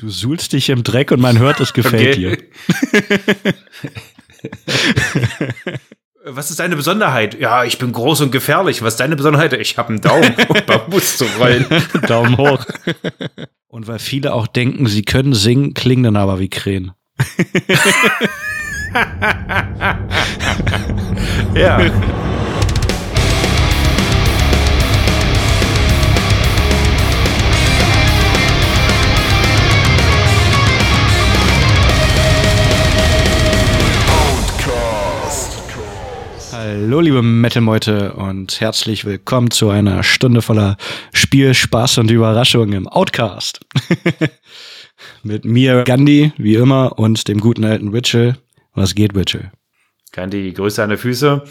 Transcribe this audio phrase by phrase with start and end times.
[0.00, 2.38] Du suhlst dich im Dreck und man hört, es gefällt dir.
[6.24, 7.38] Was ist deine Besonderheit?
[7.38, 8.80] Ja, ich bin groß und gefährlich.
[8.80, 9.52] Was ist deine Besonderheit?
[9.52, 11.66] Ich habe einen Daumen, um Bambus zu rollen.
[12.06, 12.64] Daumen hoch.
[13.68, 16.92] Und weil viele auch denken, sie können singen, klingen dann aber wie Krähen.
[21.54, 21.78] ja.
[36.62, 40.76] Hallo, liebe Metal-Meute und herzlich willkommen zu einer Stunde voller
[41.14, 43.60] Spiel, Spaß und Überraschung im Outcast.
[45.22, 48.36] Mit mir, Gandhi, wie immer, und dem guten alten Rachel.
[48.74, 49.50] Was geht, Rachel?
[50.12, 51.44] Gandhi, Grüße an die Füße.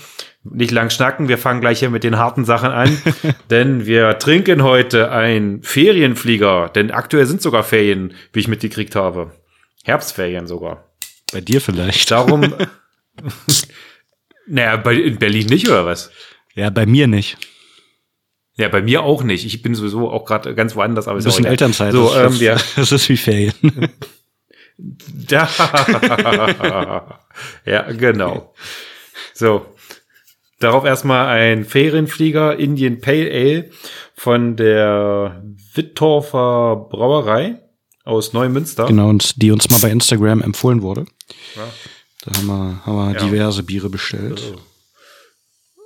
[0.43, 2.95] Nicht lang schnacken, wir fangen gleich hier mit den harten Sachen an,
[3.49, 9.31] denn wir trinken heute ein Ferienflieger, denn aktuell sind sogar Ferien, wie ich mitgekriegt habe.
[9.83, 10.85] Herbstferien sogar.
[11.33, 12.11] Bei dir vielleicht.
[12.11, 12.53] Darum
[14.49, 16.11] Naja, bei, in Berlin nicht, oder was?
[16.55, 17.37] Ja, bei mir nicht.
[18.55, 19.45] Ja, bei mir auch nicht.
[19.45, 21.07] Ich bin sowieso auch gerade ganz woanders.
[21.07, 21.93] Aber ein bisschen auch Elternzeit.
[21.93, 22.57] So, ähm, ja.
[22.75, 23.53] das ist wie Ferien.
[25.27, 25.49] Da.
[27.65, 28.53] ja, genau.
[29.33, 29.65] So.
[30.59, 33.69] Darauf erstmal ein Ferienflieger Indian Pale Ale
[34.15, 37.59] von der Wittorfer Brauerei
[38.05, 38.85] aus Neumünster.
[38.85, 41.03] Genau, und die uns mal bei Instagram empfohlen wurde.
[41.57, 41.63] Ja.
[42.29, 43.25] Da haben wir, haben wir ja.
[43.25, 44.53] diverse Biere bestellt.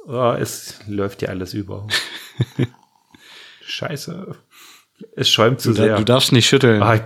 [0.06, 1.88] Oh, es läuft ja alles über.
[3.66, 4.36] Scheiße.
[5.16, 5.98] Es schäumt zu du, sehr.
[5.98, 6.84] Du darfst nicht schütteln.
[6.84, 7.04] Ah, ich,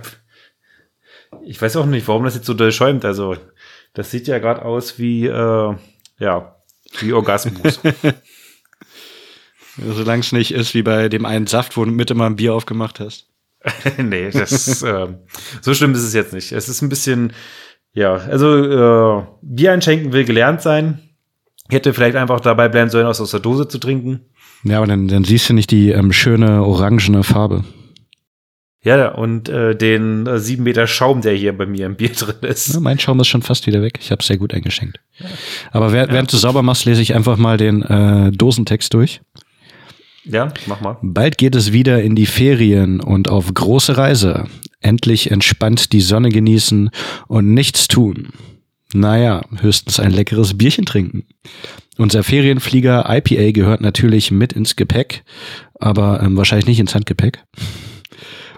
[1.42, 3.04] ich, weiß auch nicht, warum das jetzt so doll schäumt.
[3.04, 3.36] Also,
[3.94, 5.76] das sieht ja gerade aus wie, äh,
[6.18, 6.56] ja,
[7.00, 7.80] wie Orgasmus.
[9.76, 12.54] Solange es nicht ist wie bei dem einen Saft, wo du mit immer ein Bier
[12.54, 13.28] aufgemacht hast.
[13.98, 15.08] nee, das, äh,
[15.60, 16.52] so schlimm ist es jetzt nicht.
[16.52, 17.32] Es ist ein bisschen,
[17.98, 21.00] ja, also äh, Bier einschenken will gelernt sein.
[21.68, 24.20] Hätte vielleicht einfach dabei bleiben sollen, aus, aus der Dose zu trinken.
[24.62, 27.64] Ja, aber dann, dann siehst du nicht die ähm, schöne orangene Farbe.
[28.84, 32.36] Ja, und äh, den äh, sieben Meter Schaum, der hier bei mir im Bier drin
[32.42, 32.72] ist.
[32.74, 33.98] Ja, mein Schaum ist schon fast wieder weg.
[34.00, 35.00] Ich habe sehr gut eingeschenkt.
[35.72, 36.14] Aber während, ja.
[36.14, 39.20] während du sauber machst, lese ich einfach mal den äh, Dosentext durch.
[40.24, 40.98] Ja, mach mal.
[41.02, 44.44] Bald geht es wieder in die Ferien und auf große Reise.
[44.80, 46.90] Endlich entspannt die Sonne genießen
[47.26, 48.28] und nichts tun.
[48.94, 51.26] Naja, höchstens ein leckeres Bierchen trinken.
[51.98, 55.24] Unser Ferienflieger IPA gehört natürlich mit ins Gepäck,
[55.74, 57.44] aber ähm, wahrscheinlich nicht ins Handgepäck.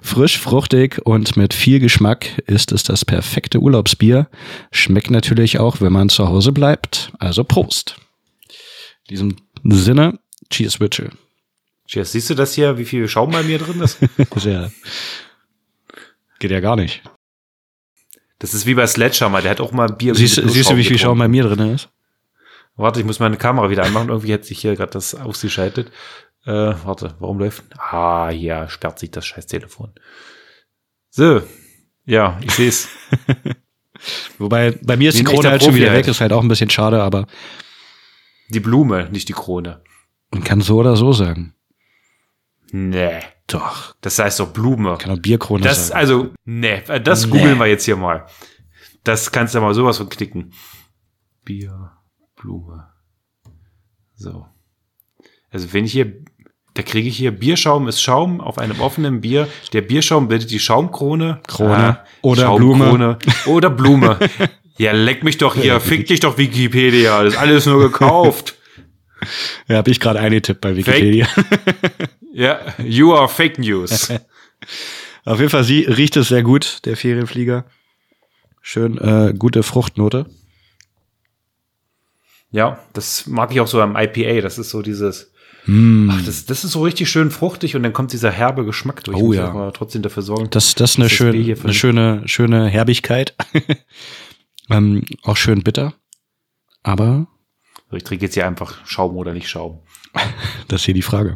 [0.03, 4.29] Frisch, fruchtig und mit viel Geschmack ist es das perfekte Urlaubsbier.
[4.71, 7.13] Schmeckt natürlich auch, wenn man zu Hause bleibt.
[7.19, 7.97] Also Prost.
[9.09, 10.19] In diesem Sinne,
[10.51, 11.13] Cheers, Richard.
[11.87, 12.13] Cheers.
[12.13, 13.99] Siehst du das hier, wie viel Schaum bei mir drin ist?
[14.37, 14.71] Sehr.
[16.41, 17.03] Geht ja gar nicht.
[18.41, 20.15] Das ist wie bei Sledgehammer, der hat auch mal Bier.
[20.15, 21.91] Siehst, siehst du, wie viel Schaum bei mir drin ist?
[22.75, 24.09] Warte, ich muss meine Kamera wieder anmachen.
[24.09, 25.93] Irgendwie hat sich hier gerade das ausgeschaltet.
[26.47, 26.51] Äh,
[26.85, 27.65] warte, warum läuft?
[27.79, 29.93] Ah, hier sperrt sich das scheiß Telefon.
[31.11, 31.43] So,
[32.07, 32.89] ja, ich sehe es.
[34.39, 36.71] Wobei, bei mir ist die Krone halt schon wieder weg, ist halt auch ein bisschen
[36.71, 37.27] schade, aber.
[38.49, 39.83] Die Blume, nicht die Krone.
[40.31, 41.55] Man kann so oder so sagen.
[42.73, 43.21] Nee.
[43.51, 43.95] Doch.
[44.01, 44.97] Das heißt doch Blume.
[44.99, 45.99] Kann auch Bierkrone das, sagen.
[45.99, 47.33] Also, nee, das nee.
[47.33, 48.27] googeln wir jetzt hier mal.
[49.05, 50.53] Das kannst du mal sowas von knicken.
[51.45, 51.93] Bier,
[52.37, 52.87] Blume.
[54.15, 54.47] So.
[55.51, 56.13] Also wenn ich hier,
[56.75, 59.49] da kriege ich hier Bierschaum ist Schaum auf einem offenen Bier.
[59.73, 61.41] Der Bierschaum bildet die Schaumkrone.
[61.47, 61.77] Krone.
[61.77, 63.19] Ah, oder Blume.
[63.47, 64.19] Oder Blume.
[64.79, 65.81] ja, leck mich doch hier.
[65.81, 67.25] Fick dich doch Wikipedia.
[67.25, 68.60] Das ist alles nur gekauft.
[69.69, 71.29] Ja, habe ich gerade eingetippt bei Wikipedia.
[72.33, 74.11] ja, you are fake news.
[75.25, 77.65] Auf jeden Fall sie, riecht es sehr gut, der Ferienflieger.
[78.63, 80.27] Schön äh, gute Fruchtnote.
[82.51, 84.41] Ja, das mag ich auch so am IPA.
[84.41, 85.33] Das ist so dieses.
[85.67, 86.11] Mm.
[86.11, 89.17] Ach, das, das ist so richtig schön fruchtig und dann kommt dieser herbe Geschmack durch.
[89.17, 89.49] Oh ja.
[89.49, 90.51] Aber trotzdem dafür sorgen.
[90.51, 93.35] Das, das ist eine, schön, eine schöne, schöne Herbigkeit.
[94.71, 95.95] ähm, auch schön bitter.
[96.83, 97.29] Aber
[97.97, 99.81] ich trinke jetzt hier einfach Schaum oder nicht Schaum.
[100.69, 101.35] Das ist hier die Frage.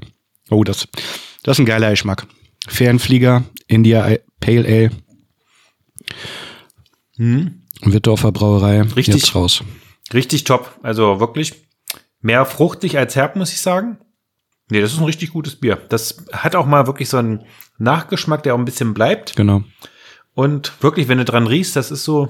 [0.48, 0.86] Oh, das,
[1.42, 2.26] das ist ein geiler Geschmack.
[2.68, 4.90] Fernflieger, India Pale Ale.
[7.16, 7.62] Hm.
[7.82, 8.82] Wittdorfer Brauerei.
[8.82, 9.14] Richtig.
[9.16, 9.64] Jetzt raus.
[10.12, 10.78] Richtig top.
[10.82, 11.66] Also wirklich
[12.20, 13.98] mehr fruchtig als herb, muss ich sagen.
[14.70, 15.76] Nee, das ist ein richtig gutes Bier.
[15.88, 17.44] Das hat auch mal wirklich so einen
[17.78, 19.36] Nachgeschmack, der auch ein bisschen bleibt.
[19.36, 19.62] Genau.
[20.32, 22.28] Und wirklich, wenn du dran riechst, das ist so,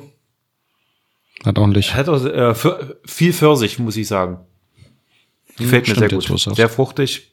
[1.45, 1.95] hat ordentlich.
[1.95, 4.39] Hat auch äh, für, viel Pfirsich, muss ich sagen.
[5.57, 6.57] Gefällt mir sehr gut.
[6.57, 7.33] Sehr fruchtig.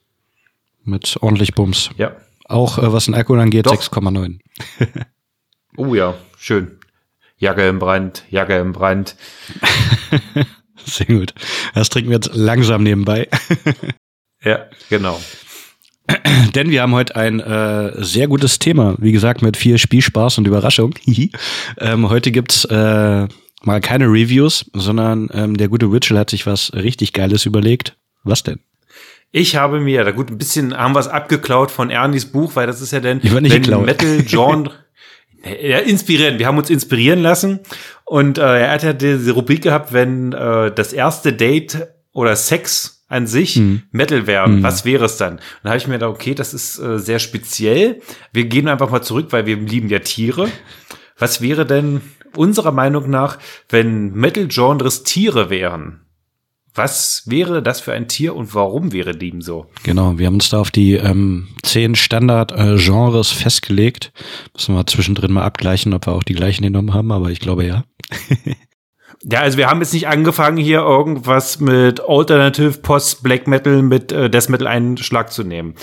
[0.84, 1.90] Mit ordentlich Bums.
[1.98, 2.16] Ja.
[2.46, 4.40] Auch äh, was den Alkohol angeht, 6,9.
[5.78, 6.80] Oh ja, schön.
[7.38, 9.16] Jacke im Brand, Jacke im Brand.
[10.86, 11.34] Sehr gut.
[11.74, 13.30] Das trinken wir jetzt langsam nebenbei.
[14.44, 15.20] ja, genau.
[16.56, 18.96] Denn wir haben heute ein äh, sehr gutes Thema.
[18.98, 20.94] Wie gesagt, mit viel Spielspaß und Überraschung.
[21.78, 23.28] ähm, heute gibt's äh,
[23.62, 27.98] mal keine Reviews, sondern ähm, der gute Witchell hat sich was richtig Geiles überlegt.
[28.24, 28.60] Was denn?
[29.32, 32.68] Ich habe mir, da gut, ein bisschen haben wir es abgeklaut von Ernies Buch, weil
[32.68, 34.72] das ist ja denn, wenn Metal Genre
[35.62, 36.38] ja, inspirieren.
[36.38, 37.62] Wir haben uns inspirieren lassen
[38.06, 43.06] und äh, er hat ja diese Rubrik gehabt, wenn äh, das erste Date oder Sex
[43.08, 43.84] an sich mhm.
[43.92, 44.64] Metal wären, mhm.
[44.64, 45.34] was wäre es dann?
[45.34, 48.02] Und da habe ich mir gedacht, okay, das ist äh, sehr speziell.
[48.32, 50.50] Wir gehen einfach mal zurück, weil wir lieben ja Tiere.
[51.18, 52.02] Was wäre denn
[52.36, 53.38] unserer Meinung nach,
[53.70, 56.02] wenn Metal-Genres Tiere wären?
[56.74, 59.66] Was wäre das für ein Tier und warum wäre dem so?
[59.84, 64.14] Genau, wir haben uns da auf die ähm, zehn Standard-Genres äh, festgelegt.
[64.54, 67.66] Müssen wir zwischendrin mal abgleichen, ob wir auch die gleichen genommen haben, aber ich glaube
[67.66, 67.84] ja.
[69.24, 74.14] ja, also wir haben jetzt nicht angefangen, hier irgendwas mit Alternative Post Black Metal mit
[74.14, 75.76] äh, Death Metal einen Schlag zu nehmen.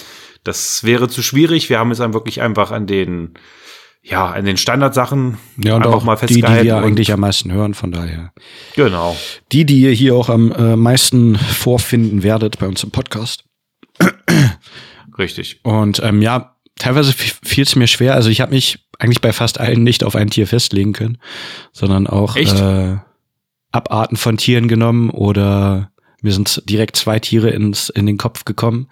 [0.42, 1.68] Das wäre zu schwierig.
[1.68, 3.34] Wir haben es dann wirklich einfach an den
[4.08, 6.56] ja, an den Standardsachen ja, und einfach auch mal festgehalten.
[6.56, 8.32] Die, die wir eigentlich am meisten hören, von daher.
[8.74, 9.16] Genau.
[9.52, 13.44] Die, die ihr hier auch am äh, meisten vorfinden werdet bei uns im Podcast.
[15.18, 15.60] Richtig.
[15.62, 18.14] Und ähm, ja, teilweise fiel es mir schwer.
[18.14, 21.18] Also ich habe mich eigentlich bei fast allen nicht auf ein Tier festlegen können,
[21.72, 22.96] sondern auch äh,
[23.72, 25.90] Abarten von Tieren genommen oder
[26.22, 28.88] mir sind direkt zwei Tiere ins, in den Kopf gekommen.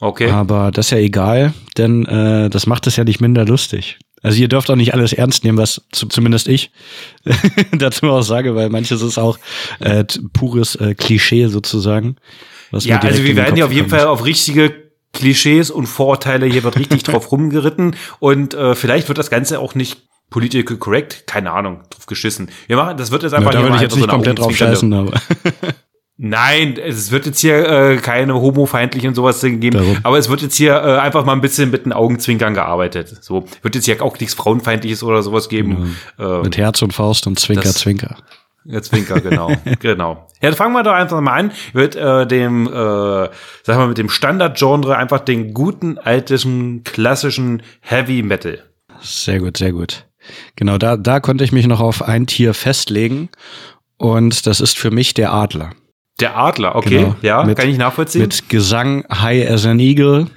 [0.00, 0.30] Okay.
[0.30, 3.98] Aber das ist ja egal, denn äh, das macht es ja nicht minder lustig.
[4.24, 6.72] Also ihr dürft auch nicht alles ernst nehmen, was zumindest ich
[7.72, 9.38] dazu auch sage, weil manches ist auch
[9.80, 12.16] äh, pures äh, Klischee sozusagen.
[12.72, 14.00] ja, also wir werden ja auf jeden kommt.
[14.00, 14.74] Fall auf richtige
[15.12, 19.74] Klischees und Vorurteile, hier wird richtig drauf rumgeritten und äh, vielleicht wird das Ganze auch
[19.74, 22.50] nicht political correct, keine Ahnung, drauf geschissen.
[22.66, 24.92] Wir machen, das wird jetzt einfach ja, da würde ich jetzt nicht komplett drauf scheißen,
[24.92, 25.12] aber
[26.16, 29.98] Nein, es wird jetzt hier äh, keine homofeindlichen sowas geben, Darum.
[30.04, 33.18] aber es wird jetzt hier äh, einfach mal ein bisschen mit den Augenzwinkern gearbeitet.
[33.20, 35.96] So wird jetzt hier auch nichts Frauenfeindliches oder sowas geben.
[36.16, 36.36] Genau.
[36.36, 38.16] Ähm, mit Herz und Faust und Zwinker, das, Zwinker.
[38.64, 39.50] Ja, Zwinker, genau,
[39.80, 40.28] genau.
[40.40, 41.52] Ja, dann fangen wir doch einfach mal an.
[41.72, 48.22] Wird äh, dem, äh, sag mal, mit dem Standardgenre einfach den guten alten klassischen Heavy
[48.22, 48.62] Metal.
[49.00, 50.06] Sehr gut, sehr gut.
[50.54, 53.30] Genau, da da konnte ich mich noch auf ein Tier festlegen
[53.98, 55.70] und das ist für mich der Adler.
[56.20, 57.16] Der Adler, okay, genau.
[57.22, 58.22] ja, mit, kann ich nachvollziehen.
[58.22, 60.28] Mit Gesang High as an Eagle.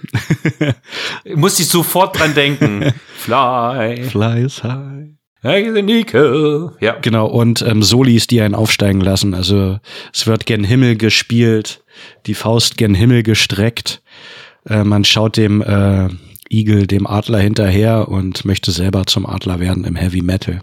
[1.36, 2.94] Muss ich sofort dran denken.
[3.16, 4.04] Fly.
[4.04, 5.10] Fly is high.
[5.44, 6.76] High as an Eagle.
[6.82, 6.98] Ja.
[7.00, 9.36] Genau, und ähm, Solis, die einen aufsteigen lassen.
[9.36, 9.78] Also
[10.12, 11.84] es wird gen Himmel gespielt,
[12.26, 14.02] die Faust gen Himmel gestreckt.
[14.68, 16.10] Äh, man schaut dem äh,
[16.50, 20.62] Igel, dem Adler hinterher und möchte selber zum Adler werden im Heavy Metal.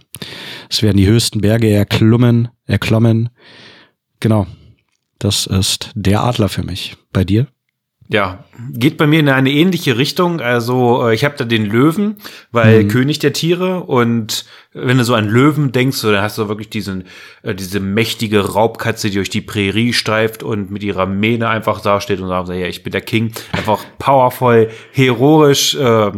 [0.69, 3.29] Es werden die höchsten Berge erklommen, erklommen.
[4.19, 4.49] Genau.
[5.25, 6.99] Das ist der Adler für mich.
[7.11, 7.47] Bei dir?
[8.09, 10.43] Ja, geht bei mir in eine ähnliche Richtung.
[10.43, 12.17] Also äh, ich habe da den Löwen,
[12.53, 12.89] weil mhm.
[12.89, 14.45] König der Tiere und
[14.75, 17.05] wenn du so an Löwen denkst, so, dann hast du wirklich diesen
[17.43, 22.21] äh, diese mächtige Raubkatze, die durch die Prärie streift und mit ihrer Mähne einfach dasteht
[22.21, 23.33] und sagt, ja, ich bin der King.
[23.53, 26.13] Einfach powervoll, heroisch, äh,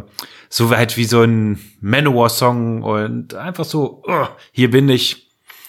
[0.48, 5.28] so weit wie so ein Manowar-Song und einfach so, uh, hier bin ich.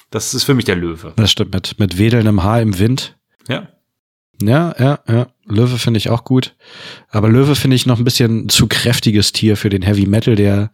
[0.09, 1.13] Das ist für mich der Löwe.
[1.17, 3.16] Das stimmt, mit, mit wedelndem Haar im Wind.
[3.47, 3.67] Ja.
[4.41, 5.27] Ja, ja, ja.
[5.45, 6.55] Löwe finde ich auch gut.
[7.09, 10.71] Aber Löwe finde ich noch ein bisschen zu kräftiges Tier für den Heavy Metal, der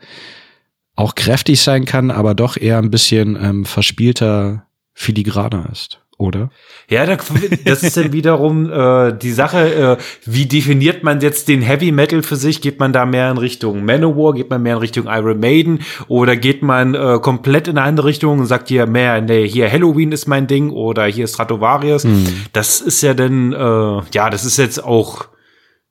[0.95, 6.49] auch kräftig sein kann, aber doch eher ein bisschen ähm, verspielter, filigraner ist oder?
[6.89, 11.91] Ja, das ist dann wiederum äh, die Sache, äh, wie definiert man jetzt den Heavy
[11.91, 12.61] Metal für sich?
[12.61, 16.35] Geht man da mehr in Richtung Manowar, geht man mehr in Richtung Iron Maiden oder
[16.35, 20.11] geht man äh, komplett in eine andere Richtung und sagt hier mehr, nee, hier Halloween
[20.11, 22.03] ist mein Ding oder hier Stratovarius?
[22.03, 22.25] Hm.
[22.53, 25.27] Das ist ja dann, äh, ja, das ist jetzt auch,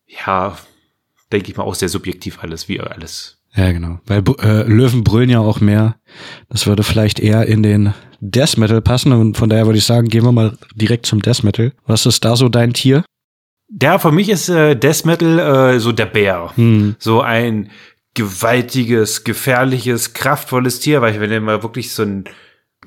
[0.06, 0.56] ja,
[1.32, 3.41] denke ich mal, auch sehr subjektiv alles, wie alles.
[3.54, 3.98] Ja, genau.
[4.06, 5.96] Weil äh, Löwen brüllen ja auch mehr.
[6.48, 10.08] Das würde vielleicht eher in den Death Metal passen und von daher würde ich sagen,
[10.08, 11.72] gehen wir mal direkt zum Death Metal.
[11.86, 13.04] Was ist da so dein Tier?
[13.80, 16.52] Ja, für mich ist äh, Death Metal äh, so der Bär.
[16.54, 16.94] Hm.
[16.98, 17.70] So ein
[18.14, 22.24] gewaltiges, gefährliches, kraftvolles Tier, weil wenn du mal wirklich so ein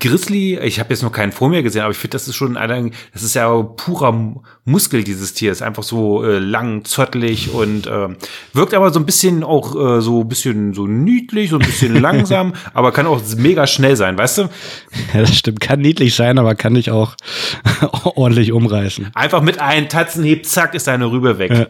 [0.06, 2.58] Grizzly, ich habe jetzt noch keinen vor mir gesehen, aber ich finde, das ist schon
[2.58, 7.88] ein, das ist ja purer Muskel dieses Tier, ist einfach so äh, lang, zottelig und
[7.88, 8.10] äh,
[8.54, 11.96] wirkt aber so ein bisschen auch äh, so ein bisschen so niedlich, so ein bisschen
[12.02, 14.42] langsam, aber kann auch mega schnell sein, weißt du?
[15.14, 17.16] Ja, das stimmt, kann niedlich sein, aber kann dich auch
[18.04, 19.12] ordentlich umreißen.
[19.16, 21.52] Einfach mit einem Tatzenhieb, zack, ist deine Rübe weg.
[21.52, 21.68] Ja,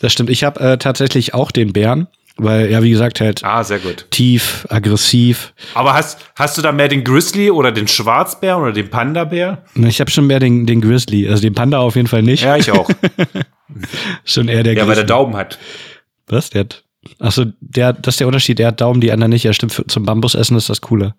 [0.00, 0.30] das stimmt.
[0.30, 4.06] Ich habe äh, tatsächlich auch den Bären Weil, ja, wie gesagt, halt Ah, sehr gut.
[4.10, 5.54] tief, aggressiv.
[5.74, 9.64] Aber hast, hast du da mehr den Grizzly oder den Schwarzbär oder den Panda-Bär?
[9.74, 12.42] Ich habe schon mehr den, den Grizzly, also den Panda auf jeden Fall nicht.
[12.42, 12.90] Ja, ich auch.
[14.24, 15.58] Schon eher der ja, weil der Daumen hat.
[16.28, 16.50] Was?
[16.50, 16.84] Der hat.
[17.18, 18.58] Achso, der, das ist der Unterschied.
[18.58, 19.44] Der hat Daumen, die anderen nicht.
[19.44, 19.72] Ja, stimmt.
[19.72, 21.14] Für, zum Bambusessen ist das cooler.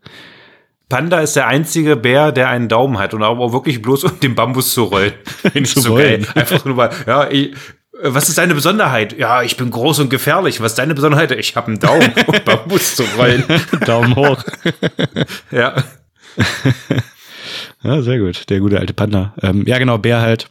[0.89, 4.35] Panda ist der einzige Bär, der einen Daumen hat und auch wirklich bloß um den
[4.35, 5.13] Bambus zu rollen.
[5.25, 6.23] Finde ich Zu so rollen.
[6.23, 6.31] geil.
[6.35, 7.53] Einfach nur mal, ja, ich,
[8.01, 9.17] was ist deine Besonderheit?
[9.17, 10.61] Ja, ich bin groß und gefährlich.
[10.61, 11.31] Was ist deine Besonderheit?
[11.31, 13.43] Ich habe einen Daumen, um Bambus zu rollen.
[13.85, 14.43] Daumen hoch.
[15.51, 15.83] Ja.
[17.83, 18.49] Ja, sehr gut.
[18.49, 19.33] Der gute alte Panda.
[19.41, 20.49] Ähm, ja, genau, Bär halt.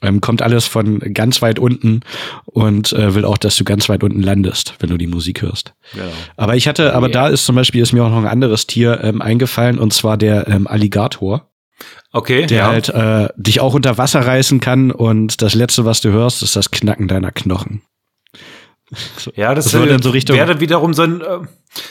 [0.00, 2.00] Ähm, kommt alles von ganz weit unten
[2.44, 5.74] und äh, will auch, dass du ganz weit unten landest, wenn du die Musik hörst.
[5.92, 6.06] Genau.
[6.36, 9.00] Aber ich hatte, aber da ist zum Beispiel ist mir auch noch ein anderes Tier
[9.04, 11.51] ähm, eingefallen und zwar der ähm, Alligator,
[12.12, 12.66] Okay, der ja.
[12.66, 16.56] halt äh, dich auch unter Wasser reißen kann und das letzte, was du hörst, ist
[16.56, 17.82] das Knacken deiner Knochen.
[19.36, 21.38] Ja, das, Das äh, dann so Richtung- wäre wiederum so ein, äh,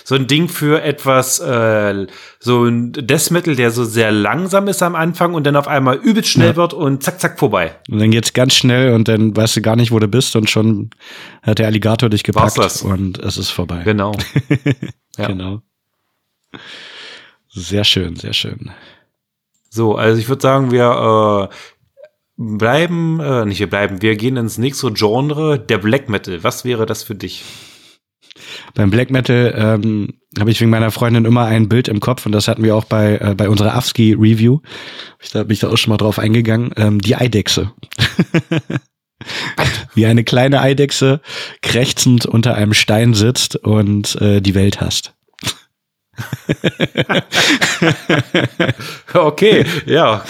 [0.04, 2.06] so ein Ding für etwas, äh,
[2.40, 5.96] so ein Death Metal, der so sehr langsam ist am Anfang und dann auf einmal
[5.96, 6.56] übelst schnell Ja.
[6.58, 7.76] wird und zack, zack, vorbei.
[7.90, 10.52] Und dann geht's ganz schnell und dann weißt du gar nicht, wo du bist und
[10.52, 10.92] schon
[11.42, 12.82] hat der Alligator dich gepackt War's das.
[12.84, 13.82] und es ist vorbei.
[13.84, 14.12] Genau.
[15.18, 15.28] Ja.
[15.28, 15.62] Genau.
[17.50, 18.72] Sehr schön, sehr schön.
[19.74, 21.56] So, also ich würde sagen, wir äh,
[22.36, 26.44] bleiben, äh, nicht wir bleiben, wir gehen ins nächste Genre, der Black Metal.
[26.44, 27.46] Was wäre das für dich?
[28.74, 32.34] Beim Black Metal ähm, habe ich wegen meiner Freundin immer ein Bild im Kopf und
[32.34, 34.60] das hatten wir auch bei, äh, bei unserer AFSCI Review.
[35.22, 36.74] Ich, da bin ich da auch schon mal drauf eingegangen.
[36.76, 37.72] Ähm, die Eidechse.
[39.94, 41.22] Wie eine kleine Eidechse
[41.62, 45.14] krächzend unter einem Stein sitzt und äh, die Welt hasst.
[49.14, 50.24] Okay, ja.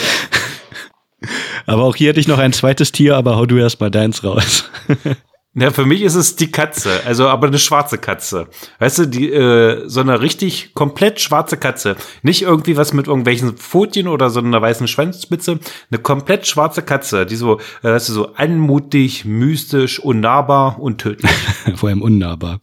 [1.65, 4.24] Aber auch hier hätte ich noch ein zweites Tier, aber hau du erst mal deins
[4.24, 4.69] raus.
[5.53, 8.48] Ja, für mich ist es die Katze, also aber eine schwarze Katze.
[8.79, 11.98] Weißt du, die äh, so eine richtig komplett schwarze Katze.
[12.21, 15.60] Nicht irgendwie was mit irgendwelchen Pfotchen oder so einer weißen Schwanzspitze.
[15.91, 21.29] Eine komplett schwarze Katze, die so, äh, weißt du, so anmutig, mystisch, unnahbar und tödlich.
[21.75, 22.62] Vor allem unnahbar.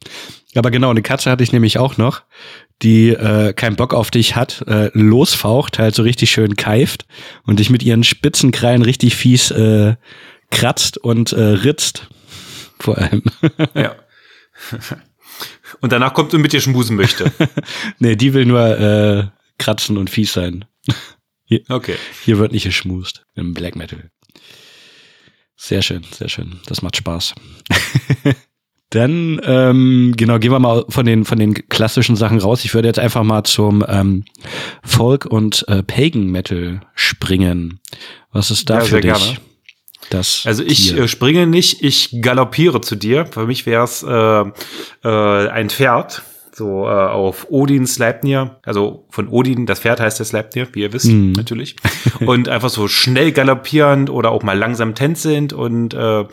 [0.55, 2.23] Aber genau, eine Katze hatte ich nämlich auch noch,
[2.83, 7.07] die äh, keinen Bock auf dich hat, äh, losfaucht, halt so richtig schön keift
[7.45, 9.97] und dich mit ihren spitzen Krallen richtig fies äh,
[10.51, 12.09] kratzt und äh, ritzt.
[12.79, 13.23] Vor allem.
[13.75, 13.97] ja.
[15.81, 17.31] Und danach kommt und mit dir schmusen möchte.
[17.99, 20.65] nee, die will nur äh, kratzen und fies sein.
[21.45, 21.95] Hier, Okay.
[22.25, 24.11] hier wird nicht geschmust im Black Metal.
[25.57, 26.59] Sehr schön, sehr schön.
[26.67, 27.35] Das macht Spaß.
[28.91, 32.65] Dann, ähm, genau, gehen wir mal von den, von den klassischen Sachen raus.
[32.65, 34.25] Ich würde jetzt einfach mal zum ähm,
[34.83, 37.81] Folk- und äh, Pagan-Metal springen.
[38.33, 39.13] Was ist da Ja, für dich?
[39.13, 39.37] gerne.
[40.11, 43.27] Das Also ich äh, springe nicht, ich galoppiere zu dir.
[43.27, 44.45] Für mich wäre es äh,
[45.07, 46.23] äh, ein Pferd,
[46.59, 50.93] so äh, auf Odin Sleipnir, also von Odin, das Pferd heißt der Sleipnir, wie ihr
[50.93, 51.33] wisst, Mhm.
[51.33, 51.77] natürlich.
[52.27, 56.25] Und einfach so schnell galoppierend oder auch mal langsam tänzelnd und äh,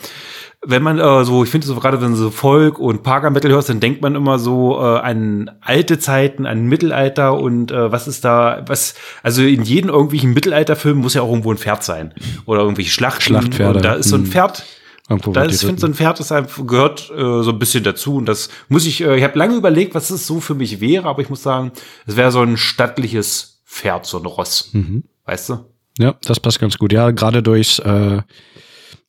[0.67, 3.51] wenn man äh, so, ich finde so gerade, wenn du so Folk und Parker Metal
[3.51, 8.08] hörst, dann denkt man immer so äh, an alte Zeiten, an Mittelalter und äh, was
[8.08, 12.15] ist da, was, also in jedem irgendwelchen Mittelalterfilm muss ja auch irgendwo ein Pferd sein
[12.48, 13.22] oder irgendwelche Schlachten.
[13.22, 13.75] Schlachtpferde.
[13.77, 14.32] Und da ist so ein Hm.
[14.32, 14.65] Pferd,
[15.10, 17.84] Irgendwo da ist, ich finde, so ein Pferd ist einfach, gehört äh, so ein bisschen
[17.84, 20.80] dazu und das muss ich, äh, ich habe lange überlegt, was es so für mich
[20.82, 21.72] wäre, aber ich muss sagen,
[22.08, 25.04] es wäre so ein stattliches Pferd, so ein Ross, Mhm.
[25.26, 25.66] weißt du?
[26.00, 26.92] Ja, das passt ganz gut.
[26.92, 28.22] Ja, gerade durchs äh,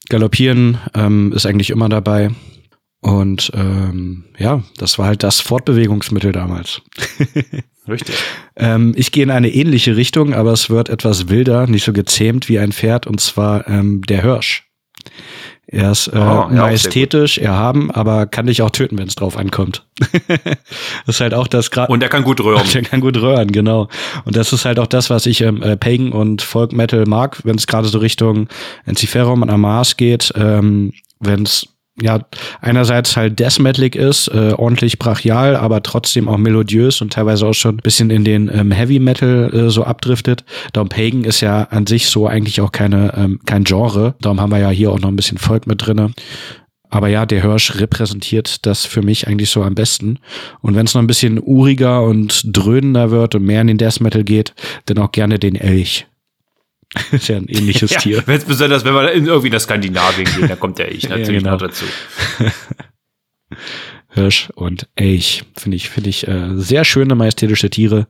[0.09, 2.31] Galoppieren ähm, ist eigentlich immer dabei.
[3.01, 6.83] Und ähm, ja, das war halt das Fortbewegungsmittel damals.
[7.89, 8.17] Richtig.
[8.57, 12.49] Ähm, ich gehe in eine ähnliche Richtung, aber es wird etwas wilder, nicht so gezähmt
[12.49, 14.65] wie ein Pferd, und zwar ähm, der Hirsch.
[15.69, 19.37] Er ist äh, Oh, ja, majestätisch, erhaben, aber kann dich auch töten, wenn es drauf
[19.37, 19.85] ankommt.
[21.07, 21.93] das ist halt auch das gerade.
[21.93, 22.67] Und er kann gut röhren.
[22.73, 23.89] Der kann gut röhren, genau.
[24.25, 27.41] Und das ist halt auch das, was ich ähm, äh, Pagan und Folk Metal mag,
[27.45, 28.49] wenn es gerade so Richtung
[28.85, 31.67] Enciferum und Amas geht, ähm, wenn es
[32.01, 32.21] ja
[32.61, 37.55] einerseits halt Death Metalik ist, äh, ordentlich brachial, aber trotzdem auch melodiös und teilweise auch
[37.55, 40.45] schon ein bisschen in den ähm, Heavy Metal äh, so abdriftet.
[40.73, 44.15] Darum Pagan ist ja an sich so eigentlich auch keine ähm, kein Genre.
[44.21, 46.13] Darum haben wir ja hier auch noch ein bisschen Folk mit drinne.
[46.89, 50.19] Aber ja, der Hirsch repräsentiert das für mich eigentlich so am besten.
[50.61, 54.01] Und wenn es noch ein bisschen uriger und dröhnender wird und mehr in den Death
[54.01, 54.55] Metal geht,
[54.87, 56.07] dann auch gerne den Elch.
[57.13, 58.23] ist ja ein ähnliches Ja, Tier.
[58.27, 61.43] wenn's besonders, wenn wir in irgendwie nach Skandinavien gehen, dann kommt der ich Ja, natürlich
[61.43, 61.53] genau.
[61.53, 61.85] noch dazu.
[64.11, 65.45] Hirsch und Elch.
[65.57, 68.09] Finde ich, finde ich äh, sehr schöne majestätische Tiere.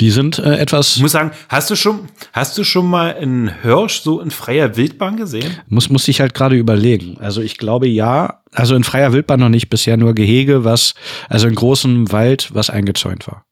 [0.00, 0.96] Die sind äh, etwas.
[0.96, 4.76] Ich muss sagen, hast du schon, hast du schon mal einen Hirsch so in freier
[4.76, 5.56] Wildbahn gesehen?
[5.68, 7.18] Muss, muss ich halt gerade überlegen.
[7.18, 10.94] Also ich glaube ja, also in freier Wildbahn noch nicht, bisher nur Gehege, was,
[11.28, 13.46] also in großem Wald, was eingezäunt war.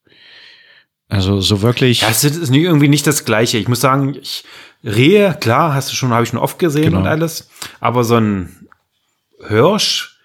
[1.08, 2.00] Also so wirklich.
[2.00, 3.58] Das ist irgendwie nicht das Gleiche.
[3.58, 4.44] Ich muss sagen, ich,
[4.82, 6.98] Rehe, klar, hast du schon, habe ich schon oft gesehen Genau.
[7.00, 7.48] und alles.
[7.80, 8.68] Aber so ein
[9.46, 10.18] Hirsch,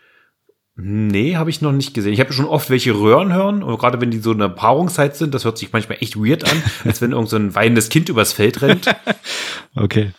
[0.76, 2.14] nee, habe ich noch nicht gesehen.
[2.14, 5.16] Ich habe schon oft welche Röhren hören, und gerade wenn die so in der Paarungszeit
[5.16, 8.10] sind, das hört sich manchmal echt weird an, als wenn irgend so ein weinendes Kind
[8.10, 8.88] übers Feld rennt.
[9.76, 10.12] Okay.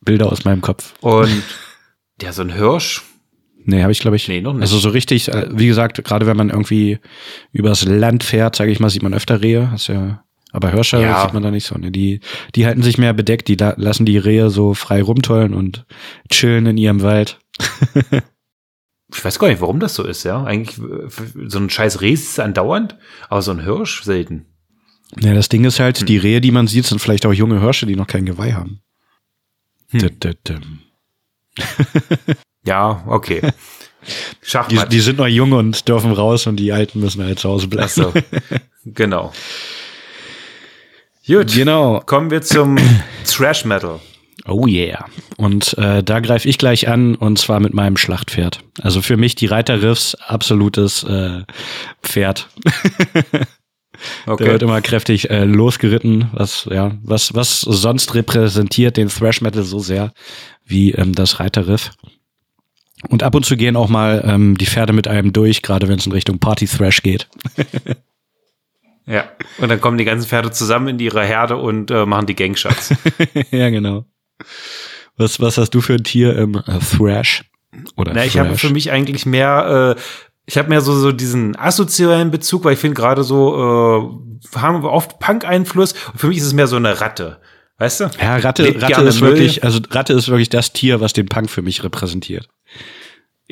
[0.00, 0.94] Bilder aus meinem Kopf.
[1.00, 1.42] Und
[2.22, 3.02] ja, so ein Hirsch,
[3.64, 4.26] Nee, habe ich glaube ich.
[4.28, 4.62] Nee, noch nicht.
[4.62, 6.98] Also so richtig, äh, wie gesagt, gerade wenn man irgendwie
[7.52, 9.70] übers Land fährt, sage ich mal, sieht man öfter Rehe.
[9.70, 11.22] Hast ja, aber Hirsche Ja.
[11.22, 11.76] sieht man da nicht so.
[11.76, 11.90] Ne?
[11.90, 12.20] Die,
[12.54, 15.84] die halten sich mehr bedeckt, die la lassen die Rehe so frei rumtollen und
[16.30, 17.38] chillen in ihrem Wald.
[19.12, 20.42] ich weiß gar nicht, warum das so ist, ja.
[20.44, 21.08] Eigentlich, äh,
[21.48, 22.96] so ein scheiß Reh ist andauernd,
[23.28, 24.46] aber so ein Hirsch selten.
[25.20, 25.84] Ja, das Ding ist Hm.
[25.84, 28.52] halt, die Rehe, die man sieht, sind vielleicht auch junge Hirsche, die noch kein Geweih
[28.54, 28.80] haben.
[29.90, 30.08] Hm.
[32.64, 33.40] Ja, okay.
[34.02, 34.90] Die, Schachmatt.
[34.90, 37.90] die sind noch jung und dürfen raus und die Alten müssen halt zu Hause bleiben.
[37.90, 38.14] So.
[38.86, 39.30] genau.
[41.26, 41.52] Gut.
[41.54, 42.00] Genau.
[42.06, 42.78] Kommen wir zum
[43.26, 44.00] Thrash Metal.
[44.46, 45.04] Oh yeah.
[45.36, 48.60] Und äh, da greife ich gleich an und zwar mit meinem Schlachtpferd.
[48.80, 51.42] Also für mich die Reiterriffs absolutes äh,
[52.02, 52.48] Pferd.
[53.32, 53.46] Der
[54.32, 54.46] Okay.
[54.46, 59.78] wird immer kräftig äh, losgeritten, was ja was was sonst repräsentiert den Thrash Metal so
[59.78, 60.14] sehr
[60.64, 61.90] wie ähm, das Reiterriff.
[63.08, 65.98] Und ab und zu gehen auch mal ähm, die Pferde mit einem durch, gerade wenn
[65.98, 67.28] es in Richtung Party Thrash geht.
[69.06, 69.24] Ja.
[69.58, 72.94] Und dann kommen die ganzen Pferde zusammen in ihre Herde und äh, machen die Gangshots.
[73.50, 74.04] ja, genau.
[75.16, 77.44] Was was hast du für ein Tier im äh, Thrash?
[77.96, 80.00] Oder Na, ich habe für mich eigentlich mehr, äh,
[80.46, 84.20] ich habe mehr so, so diesen asozialen Bezug, weil ich finde gerade so,
[84.54, 85.94] äh, haben wir oft Punk-Einfluss.
[86.14, 87.40] Für mich ist es mehr so eine Ratte.
[87.80, 88.10] Weißt du?
[88.20, 91.62] Ja, Ratte, Ratte ist wirklich, also Ratte ist wirklich das Tier, was den Punk für
[91.62, 92.46] mich repräsentiert.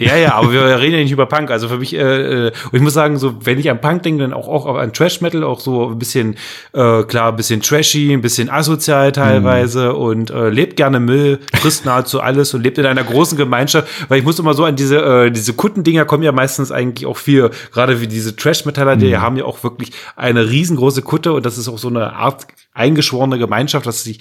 [0.00, 1.50] Ja, ja, aber wir reden ja nicht über Punk.
[1.50, 4.22] Also für mich, äh, äh, und ich muss sagen, so wenn ich an Punk denke,
[4.22, 6.36] dann auch, auch an Trash Metal, auch so ein bisschen,
[6.72, 11.84] äh, klar, ein bisschen trashy, ein bisschen asozial teilweise und äh, lebt gerne Müll, frisst
[11.84, 13.88] nahezu alles und lebt in einer großen Gemeinschaft.
[14.08, 17.16] Weil ich muss immer so an diese, äh, diese Kuttendinger kommen ja meistens eigentlich auch
[17.16, 21.44] viel, gerade wie diese Trash Metaller, die haben ja auch wirklich eine riesengroße Kutte und
[21.44, 24.20] das ist auch so eine Art eingeschworene Gemeinschaft, dass sich,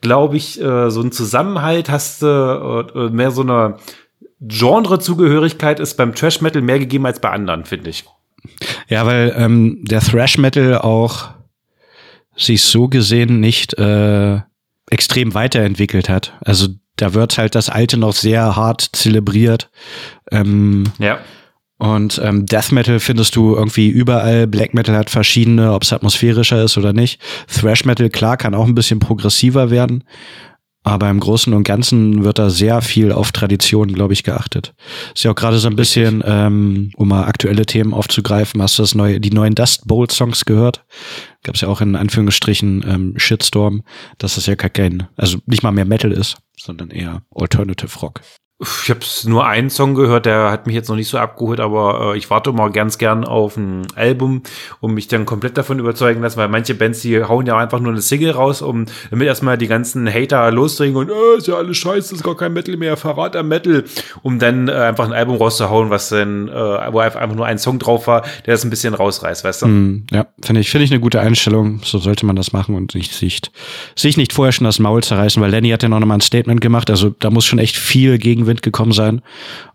[0.00, 3.76] glaube ich, äh, so ein Zusammenhalt hast, äh, äh, mehr so eine
[4.40, 8.04] Genre-Zugehörigkeit ist beim Trash Metal mehr gegeben als bei anderen, finde ich.
[8.88, 11.28] Ja, weil ähm, der Thrash Metal auch
[12.36, 14.40] sich so gesehen nicht äh,
[14.90, 16.34] extrem weiterentwickelt hat.
[16.40, 19.70] Also da wird halt das Alte noch sehr hart zelebriert.
[20.30, 21.18] Ähm, Ja.
[21.78, 24.46] Und ähm, Death Metal findest du irgendwie überall.
[24.46, 27.22] Black Metal hat verschiedene, ob es atmosphärischer ist oder nicht.
[27.48, 30.04] Thrash Metal, klar, kann auch ein bisschen progressiver werden.
[30.82, 34.74] Aber im Großen und Ganzen wird da sehr viel auf Tradition, glaube ich, geachtet.
[35.14, 38.82] Ist ja auch gerade so ein bisschen, ähm, um mal aktuelle Themen aufzugreifen, hast du
[38.82, 40.84] das neue, die neuen Dust Bowl Songs gehört?
[41.42, 43.82] Gab es ja auch in Anführungsstrichen ähm, Shitstorm,
[44.16, 48.22] dass das ja gar kein, also nicht mal mehr Metal ist, sondern eher Alternative Rock.
[48.62, 52.12] Ich habe nur einen Song gehört, der hat mich jetzt noch nicht so abgeholt, aber
[52.12, 54.42] äh, ich warte mal ganz gern auf ein Album,
[54.80, 57.92] um mich dann komplett davon überzeugen lassen, weil manche Bands, die hauen ja einfach nur
[57.92, 61.78] eine Single raus, um damit erstmal die ganzen Hater loslegen und äh, ist ja alles
[61.78, 63.84] scheiße, ist gar kein Metal mehr, Verrat am Metal,
[64.22, 66.52] um dann äh, einfach ein Album rauszuhauen, was dann, äh,
[66.92, 69.68] wo einfach nur ein Song drauf war, der das ein bisschen rausreißt, weißt du?
[69.68, 71.80] Mm, Ja, finde ich, finde ich eine gute Einstellung.
[71.82, 73.40] So sollte man das machen und nicht sich,
[73.96, 76.60] sich nicht vorher schon das Maul zerreißen, weil Lenny hat ja noch mal ein Statement
[76.60, 76.90] gemacht.
[76.90, 78.18] Also da muss schon echt viel
[78.50, 79.22] Gegenwind gekommen sein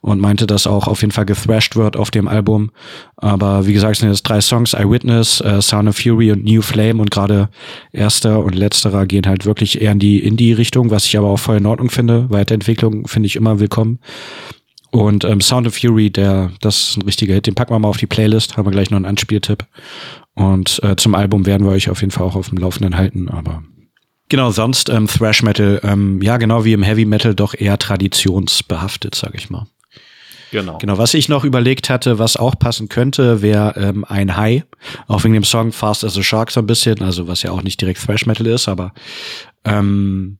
[0.01, 2.71] und meinte, dass auch auf jeden Fall gethrashed wird auf dem Album.
[3.17, 6.61] Aber wie gesagt, es sind jetzt drei Songs, Eyewitness, äh, Sound of Fury und New
[6.61, 7.49] Flame und gerade
[7.91, 11.57] erster und letzterer gehen halt wirklich eher in die Indie-Richtung, was ich aber auch voll
[11.57, 12.29] in Ordnung finde.
[12.29, 13.99] Weiterentwicklung finde ich immer willkommen.
[14.91, 17.47] Und ähm, Sound of Fury, der, das ist ein richtiger Hit.
[17.47, 19.65] Den packen wir mal auf die Playlist, haben wir gleich noch einen Anspieltipp.
[20.35, 23.29] Und äh, zum Album werden wir euch auf jeden Fall auch auf dem Laufenden halten,
[23.29, 23.63] aber
[24.29, 29.15] genau, sonst ähm, Thrash Metal, ähm, ja genau wie im Heavy Metal doch eher traditionsbehaftet,
[29.15, 29.67] sag ich mal.
[30.51, 30.77] Genau.
[30.77, 34.63] Genau, was ich noch überlegt hatte, was auch passen könnte, wäre ähm, ein Hai.
[35.07, 37.61] Auch wegen dem Song Fast as a Shark so ein bisschen, also was ja auch
[37.61, 38.93] nicht direkt Thrash Metal ist, aber
[39.65, 40.38] ähm,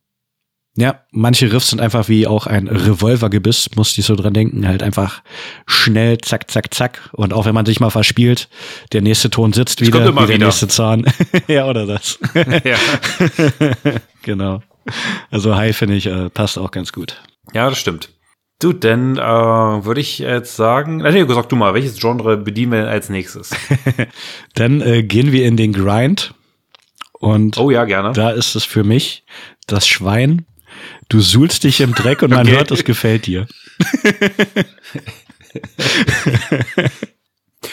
[0.78, 4.84] ja, manche Riffs sind einfach wie auch ein Revolvergebiss, musste ich so dran denken, halt
[4.84, 5.22] einfach
[5.66, 7.10] schnell, zack, zack, zack.
[7.14, 8.50] Und auch wenn man sich mal verspielt,
[8.92, 10.46] der nächste Ton sitzt wieder, wie der wieder.
[10.48, 11.06] nächste Zahn.
[11.48, 12.20] ja, oder das.
[12.36, 12.78] ja.
[14.24, 14.62] genau.
[15.32, 17.22] Also Hai finde ich, äh, passt auch ganz gut.
[17.54, 18.10] ja, das stimmt.
[18.60, 22.80] Du, dann äh, würde ich jetzt sagen, nee, sag du mal, welches Genre bedienen wir
[22.80, 23.52] denn als nächstes?
[24.54, 26.34] Dann äh, gehen wir in den Grind.
[27.14, 28.12] Und Oh ja, gerne.
[28.14, 29.26] da ist es für mich
[29.68, 30.46] das Schwein.
[31.10, 32.56] Du suhlst dich im Dreck und man Okay.
[32.56, 33.48] hört, es gefällt dir.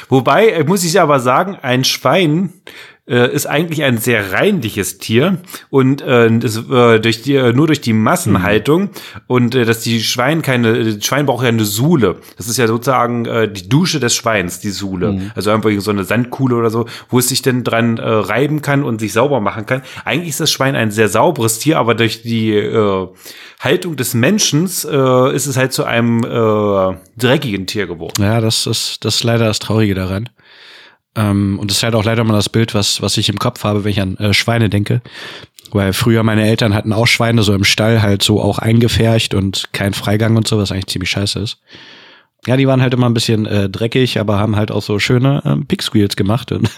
[0.09, 2.53] Wobei, äh, muss ich aber sagen, ein Schwein
[3.07, 5.38] äh, ist eigentlich ein sehr reinliches Tier
[5.71, 8.91] und äh, das, äh, durch die, äh, nur durch die Massenhaltung
[9.27, 12.21] und äh, dass die Schwein keine, äh, Schwein braucht ja eine Suhle.
[12.37, 15.33] Das ist ja sozusagen äh, die Dusche des Schweins, die Suhle.
[15.35, 18.85] Also einfach so eine Sandkuhle oder so, wo es sich dann dran äh, reiben kann
[18.85, 19.83] und sich sauber machen kann.
[20.05, 23.09] Eigentlich ist das Schwein ein sehr sauberes Tier, aber durch die äh,
[23.59, 28.23] Haltung des Menschen äh, ist es halt zu einem äh, dreckigen Tier geworden.
[28.23, 30.29] Ja, das ist, das ist leider das Traurige daran.
[31.14, 33.64] Ähm, und das ist halt auch leider mal das Bild, was, was ich im Kopf
[33.64, 35.03] habe, wenn ich an äh, Schweine denke.
[35.70, 39.70] Weil früher meine Eltern hatten auch Schweine so im Stall halt so auch eingefärcht und
[39.72, 41.59] kein Freigang und so, was eigentlich ziemlich scheiße ist.
[42.46, 45.42] Ja, die waren halt immer ein bisschen äh, dreckig, aber haben halt auch so schöne
[45.46, 46.51] ähm, Pig Squeals gemacht.
[46.53, 46.68] Und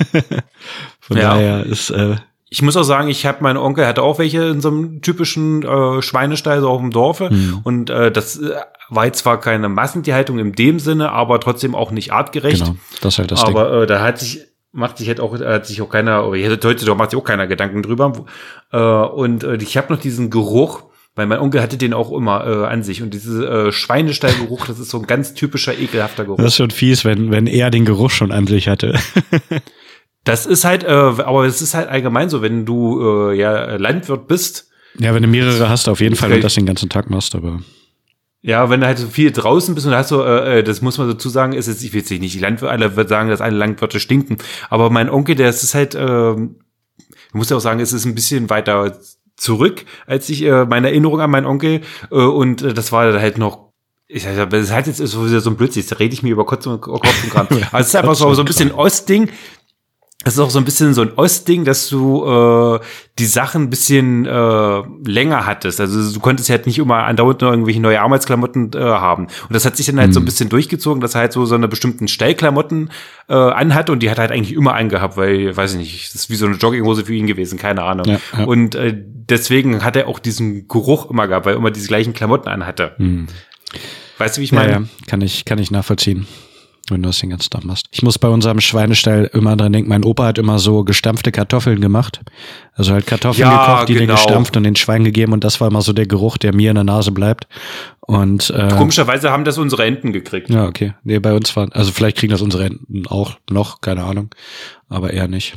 [1.00, 1.34] von Ja.
[1.34, 2.16] daher ist äh,
[2.54, 5.64] Ich muss auch sagen, ich habe mein Onkel hatte auch welche in so einem typischen
[5.64, 7.60] äh, Schweinestall so auf dem Dorfe Mhm.
[7.64, 8.52] und äh, das äh,
[8.88, 12.62] war jetzt zwar keine Massentierhaltung in dem Sinne, aber trotzdem auch nicht artgerecht.
[12.64, 13.56] genau, das ist halt das Ding.
[13.56, 16.64] aber äh, da hat sich macht sich halt auch hat sich auch keiner oder jetzt
[16.64, 18.24] heute doch macht sich auch keiner Gedanken drüber
[18.70, 20.84] äh, und äh, ich habe noch diesen Geruch
[21.16, 24.78] weil mein Onkel hatte den auch immer äh, an sich und dieser äh, Schweinestallgeruch, das
[24.80, 26.38] ist so ein ganz typischer ekelhafter Geruch.
[26.38, 28.98] Das ist schon fies, wenn, wenn er den Geruch schon an sich hatte.
[30.24, 34.26] Das ist halt, äh, aber es ist halt allgemein so, wenn du äh, ja Landwirt
[34.26, 36.36] bist, ja, wenn du mehrere hast, auf jeden Fall Okay.
[36.36, 37.60] und das den ganzen Tag machst, aber
[38.42, 40.98] Ja, wenn du halt so viel draußen bist und hast so, äh, äh, das muss
[40.98, 43.40] man dazu sagen, ist jetzt, ich will jetzt nicht die Landwirte, alle wird sagen, dass
[43.40, 44.38] alle Landwirte stinken,
[44.70, 46.56] aber mein Onkel, der ist halt, ähm,
[47.28, 48.96] ich muss ja auch sagen, es ist ein bisschen weiter
[49.36, 53.36] zurück, als ich äh, meine Erinnerung an meinen Onkel äh, und äh, das war halt
[53.38, 53.64] noch
[54.06, 56.44] ich sag, das ist halt jetzt so so ein Blödsinn, da rede ich mir über
[56.46, 57.48] Kopf und, Kopf und Kram.
[57.72, 59.30] Also es ist einfach so, so ein bisschen Ostding.
[60.24, 62.80] Das ist auch so ein bisschen so ein Ostding, dass du äh,
[63.18, 65.80] die Sachen ein bisschen äh, länger hattest.
[65.80, 69.24] Also du konntest halt nicht immer andauernd noch irgendwelche neue Arbeitsklamotten äh, haben.
[69.26, 71.54] Und das hat sich dann halt so ein bisschen durchgezogen, dass er halt so so
[71.54, 72.90] eine bestimmten Stellklamotten
[73.28, 76.22] äh, anhat und die hat er halt eigentlich immer angehabt, weil, weiß ich nicht, das
[76.22, 78.06] ist wie so eine Jogginghose für ihn gewesen, keine Ahnung.
[78.06, 78.44] Ja, ja.
[78.44, 82.14] Und äh, deswegen hat er auch diesen Geruch immer gehabt, weil er immer diese gleichen
[82.14, 82.96] Klamotten anhatte.
[84.18, 84.72] Weißt du, wie ich Ja, meine?
[84.72, 86.26] ja, kann ich, kann ich nachvollziehen,
[86.90, 87.86] wenn du das den ganzen Tag machst.
[87.90, 91.80] Ich muss bei unserem Schweinestall immer dran denken, mein Opa hat immer so gestampfte Kartoffeln
[91.80, 92.20] gemacht.
[92.74, 94.14] Also halt Kartoffeln Ja, gekocht, die genau.
[94.14, 96.74] gestampft und den Schwein gegeben und das war immer so der Geruch, der mir in
[96.76, 97.46] der Nase bleibt.
[98.00, 100.50] Und äh, Komischerweise haben das unsere Enten gekriegt.
[100.50, 100.94] ja, okay.
[101.04, 104.30] Nee, bei uns waren, also vielleicht kriegen das unsere Enten auch noch, keine Ahnung,
[104.88, 105.56] aber eher nicht.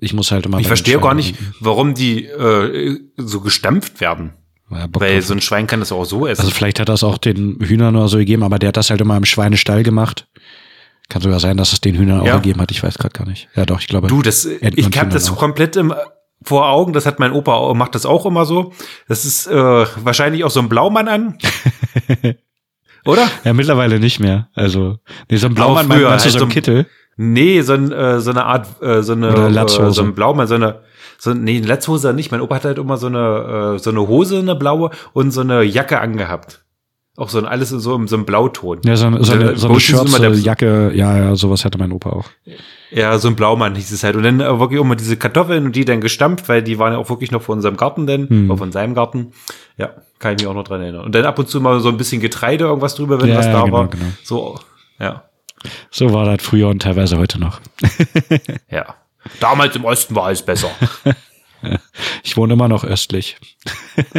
[0.00, 0.58] Ich muss halt immer.
[0.58, 4.34] Ich den verstehe gar nicht, warum die äh, so gestampft werden.
[4.70, 6.42] Ja, Weil so ein Schwein kann das auch so essen.
[6.42, 9.00] Also vielleicht hat das auch den Hühnern oder so gegeben, aber der hat das halt
[9.00, 10.28] immer im Schweinestall gemacht.
[11.08, 12.34] Kann sogar sein, dass es den Hühnern Ja.
[12.34, 12.70] auch gegeben hat.
[12.70, 13.48] Ich weiß gerade gar nicht.
[13.56, 14.06] Ja, doch, ich glaube.
[14.06, 15.36] du, das, Enten ich habe das auch.
[15.36, 15.92] komplett im,
[16.42, 16.92] vor Augen.
[16.92, 18.72] Das hat mein Opa auch, macht das auch immer so.
[19.08, 21.38] Das ist äh, wahrscheinlich auch so ein Blaumann an.
[23.04, 23.28] Oder?
[23.44, 24.48] Ja, mittlerweile nicht mehr.
[24.54, 24.98] Also,
[25.30, 26.86] nee, so ein Blaumann meinst du halt so ein Kittel?
[27.16, 30.54] Nee, so, ein, äh, so eine Art, äh, so eine, äh, so ein Blaumann, so
[30.54, 30.80] eine,
[31.20, 32.30] so, nee, eine Latzhose nicht.
[32.32, 35.42] Mein Opa hat halt immer so eine, äh, so eine Hose, eine blaue und so
[35.42, 36.64] eine Jacke angehabt.
[37.16, 38.78] Auch so ein, alles so im, so einem Blauton.
[38.84, 40.92] Ja, so, eine- so eine, so eine schwarze der- Jacke.
[40.94, 42.24] Ja, ja, sowas hatte mein Opa auch.
[42.90, 44.16] Ja, so ein Blaumann hieß es halt.
[44.16, 46.98] Und dann äh, wirklich immer diese Kartoffeln und die dann gestampft, weil die waren ja
[46.98, 48.56] auch wirklich noch von unserem Garten denn, Hm.
[48.56, 49.32] von seinem Garten.
[49.76, 51.04] Ja, kann ich mich auch noch dran erinnern.
[51.04, 53.46] Und dann ab und zu mal so ein bisschen Getreide, irgendwas drüber, wenn Ja, was
[53.46, 53.88] ja, da genau, war.
[53.88, 54.04] genau.
[54.22, 54.58] So,
[54.98, 55.24] ja,
[55.90, 57.60] So war das früher und teilweise heute noch.
[58.70, 58.94] ja.
[59.38, 60.70] Damals im Osten war alles besser.
[62.24, 63.36] Ich wohne immer noch östlich.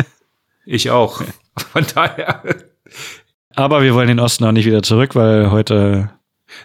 [0.66, 1.24] ich auch.
[1.72, 2.44] Von daher.
[3.56, 6.12] Aber wir wollen den Osten auch nicht wieder zurück, weil heute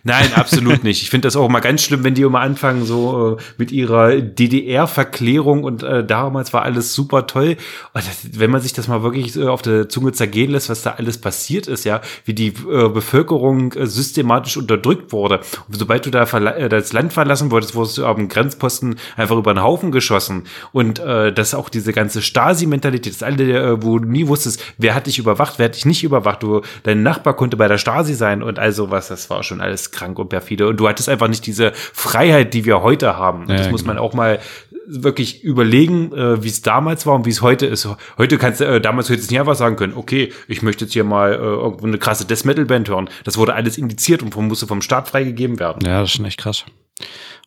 [0.04, 1.02] Nein, absolut nicht.
[1.02, 4.20] Ich finde das auch mal ganz schlimm, wenn die immer anfangen, so äh, mit ihrer
[4.20, 7.56] DDR-Verklärung und äh, damals war alles super toll.
[7.94, 10.92] Das, wenn man sich das mal wirklich äh, auf der Zunge zergehen lässt, was da
[10.92, 15.40] alles passiert ist, ja, wie die äh, Bevölkerung äh, systematisch unterdrückt wurde.
[15.68, 19.54] Und sobald du da äh, das Land verlassen wolltest, wurdest du dem Grenzposten einfach über
[19.54, 20.44] den Haufen geschossen.
[20.72, 25.06] Und äh, das auch diese ganze Stasi-Mentalität, das alle, wo du nie wusstest, wer hat
[25.06, 26.42] dich überwacht, wer hat dich nicht überwacht.
[26.42, 29.75] Du, dein Nachbar konnte bei der Stasi sein und all sowas, das war schon alles
[29.90, 30.68] krank und perfide.
[30.68, 33.42] Und du hattest einfach nicht diese Freiheit, die wir heute haben.
[33.42, 33.94] Und Ja, das muss genau.
[33.94, 34.40] man auch mal
[34.88, 37.88] wirklich überlegen, äh, wie es damals war und wie es heute ist.
[38.18, 40.92] Heute kannst du, äh, damals hättest du nicht einfach sagen können, okay, ich möchte jetzt
[40.92, 43.10] hier mal äh, irgendwo eine krasse Death Metal Band hören.
[43.24, 45.84] Das wurde alles indiziert und vom, musste vom Staat freigegeben werden.
[45.84, 46.64] Ja, das ist schon echt krass.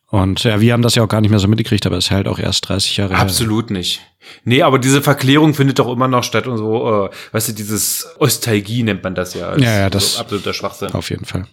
[0.08, 2.10] Und ja, wir haben das ja auch gar nicht mehr so mitgekriegt, aber es ist
[2.10, 3.20] halt auch erst 30 Jahre her.
[3.22, 4.00] Absolut nicht.
[4.44, 8.08] Nee, aber diese Verklärung findet doch immer noch statt und so, äh, weißt du, dieses
[8.18, 9.56] Ostalgie nennt man das ja.
[9.56, 10.92] Ja, ja, das- so absoluter Schwachsinn.
[10.92, 11.46] Auf jeden Fall.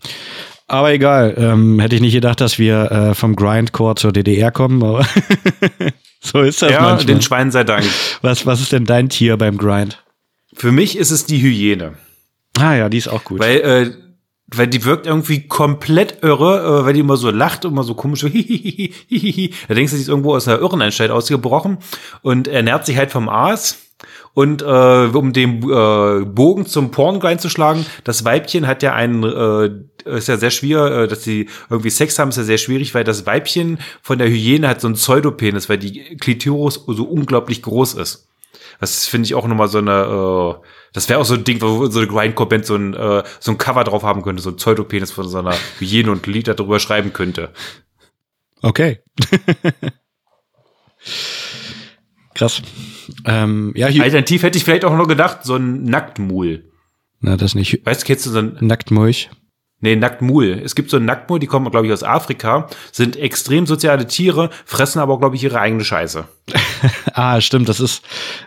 [0.67, 4.83] Aber egal, ähm, hätte ich nicht gedacht, dass wir äh, vom Grindcore zur DDR kommen,
[4.83, 5.05] aber
[6.21, 7.05] so ist das Ja, manchmal.
[7.05, 7.85] den Schweinen sei Dank.
[8.21, 10.03] Was, was ist denn dein Tier beim Grind?
[10.53, 11.93] Für mich ist es die Hyäne.
[12.59, 13.39] Ah ja, die ist auch gut.
[13.39, 13.91] Weil, äh,
[14.47, 17.93] weil die wirkt irgendwie komplett irre, äh, weil die immer so lacht und immer so
[17.93, 18.27] komisch so.
[18.29, 21.77] Da denkst du, die ist irgendwo aus einer Irrenanstalt ausgebrochen
[22.23, 23.77] und ernährt sich halt vom Aas.
[24.37, 30.15] Und äh, um den äh, Bogen zum Porn reinzuschlagen, das Weibchen hat ja einen, äh,
[30.15, 33.03] ist ja sehr schwer, äh, dass sie irgendwie Sex haben, ist ja sehr schwierig, weil
[33.03, 37.95] das Weibchen von der Hyäne hat so einen Pseudopenis, weil die Klitoris so unglaublich groß
[37.95, 38.27] ist.
[38.79, 40.03] Das finde ich auch nochmal so eine,
[40.61, 43.49] äh, das wäre auch so ein Ding, wo so eine Grindcore-Band so ein, äh, so
[43.49, 46.79] ein Cover drauf haben könnte, so ein Pseudopenis von so einer Hyäne und Lied darüber
[46.79, 47.49] schreiben könnte.
[48.61, 49.01] Okay.
[52.37, 52.61] Krass.
[53.25, 54.03] Ähm, ja, hier.
[54.03, 56.65] Alternativ hätte ich vielleicht auch noch gedacht, so ein Nacktmul.
[57.19, 57.83] Na, das nicht.
[57.83, 59.31] Weißt du, kennst du so ein, Nacktmulch.
[59.79, 60.61] nee, Nacktmul.
[60.63, 64.51] Es gibt so ein Nacktmul, die kommen, glaube ich, aus Afrika, sind extrem soziale Tiere,
[64.65, 66.27] fressen aber, glaube ich, ihre eigene Scheiße.
[67.13, 68.03] Ah, stimmt, das ist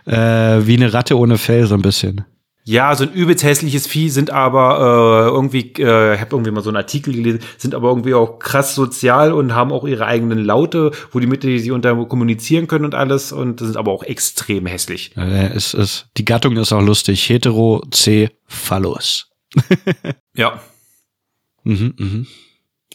[0.06, 2.24] äh, wie eine Ratte ohne Fell, so ein bisschen.
[2.64, 6.62] Ja, so ein übelst hässliches Vieh, sind aber äh, irgendwie, äh, ich habe irgendwie mal
[6.62, 10.38] so einen Artikel gelesen, sind aber irgendwie auch krass sozial und haben auch ihre eigenen
[10.44, 14.66] Laute, wo die mit sie unter kommunizieren können und alles und sind aber auch extrem
[14.66, 15.12] hässlich.
[15.16, 17.28] Es ist, die Gattung ist auch lustig.
[17.28, 19.26] Heterocephalus.
[20.36, 20.60] Ja.
[21.64, 22.26] Mhm, mhm.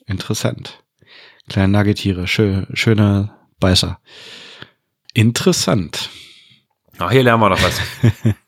[0.06, 0.84] Interessant.
[1.50, 4.00] Kleine Nagetiere, schön, schöne Beißer.
[5.14, 6.10] Interessant.
[6.98, 7.82] Ach, hier lernen wir noch was.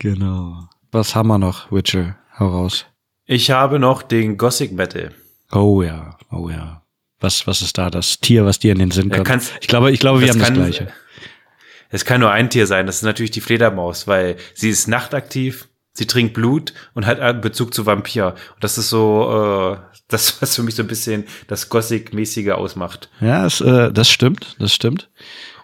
[0.00, 0.68] Genau.
[0.92, 2.16] Was haben wir noch, Witcher?
[2.38, 2.86] Hau raus.
[3.26, 5.12] Ich habe noch den Gothic Metal.
[5.52, 6.82] Oh ja, oh ja.
[7.20, 9.28] Was, was ist da das Tier, was dir in den Sinn Ja, kommt?
[9.28, 10.88] kannst- ich glaube, ich glaube, wir das haben das kann- gleiche.
[11.90, 15.68] Es kann nur ein Tier sein, das ist natürlich die Fledermaus, weil sie ist nachtaktiv,
[15.92, 18.36] sie trinkt Blut und hat einen Bezug zu Vampir.
[18.54, 23.10] Und das ist so, äh, das, was für mich so ein bisschen das Gothic-mäßige ausmacht.
[23.20, 25.10] Ja, es, äh, das stimmt, das stimmt.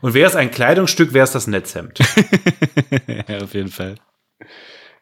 [0.02, 1.98] Und wäre es ein Kleidungsstück, wäre es das Netzhemd.
[3.28, 3.94] ja, auf jeden Fall.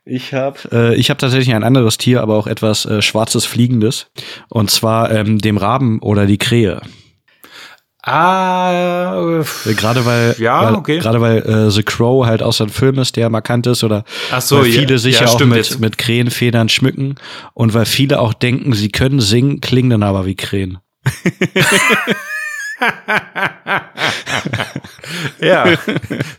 [0.07, 4.09] Ich habe äh, ich hab tatsächlich ein anderes Tier, aber auch etwas äh, schwarzes Fliegendes.
[4.51, 6.83] Und zwar ähm, dem Raben oder die Krähe.
[8.03, 10.99] ah, äh, Äh, Gerade weil, Ja, weil okay.
[10.99, 14.05] gerade weil äh, The Crow halt auch so ein Film ist, der markant ist oder
[14.31, 15.81] Ach so, weil ja, viele sich ja, ja, auch mit, jetzt.
[15.81, 17.14] mit Krähenfedern schmücken
[17.55, 20.79] und weil viele auch denken, sie können singen, klingen dann aber wie Krähen.
[25.40, 25.76] ja,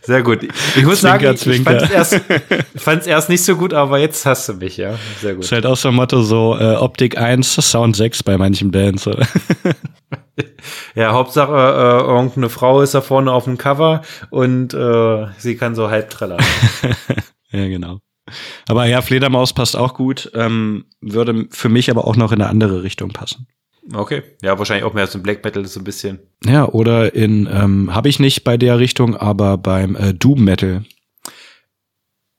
[0.02, 0.42] sehr gut.
[0.76, 4.48] Ich muss sagen, ich Zwinker, fand es erst, erst nicht so gut, aber jetzt hast
[4.48, 4.98] du mich, ja.
[5.20, 5.44] Sehr gut.
[5.44, 9.08] Ist halt auch so ein Motto so äh, Optik 1, Sound 6 bei manchen Bands.
[10.94, 15.74] Ja, Hauptsache, äh, irgendeine Frau ist da vorne auf dem Cover und äh, sie kann
[15.74, 16.42] so halb trällern.
[17.50, 18.00] ja, genau.
[18.68, 22.50] Aber ja, Fledermaus passt auch gut, ähm, würde für mich aber auch noch in eine
[22.50, 23.46] andere Richtung passen.
[23.92, 24.22] Okay.
[24.42, 26.18] Ja, wahrscheinlich auch mehr so ein Black Metal so ein bisschen.
[26.44, 30.84] Ja, oder in, ähm, habe ich nicht bei der Richtung, aber beim äh, Doom Metal.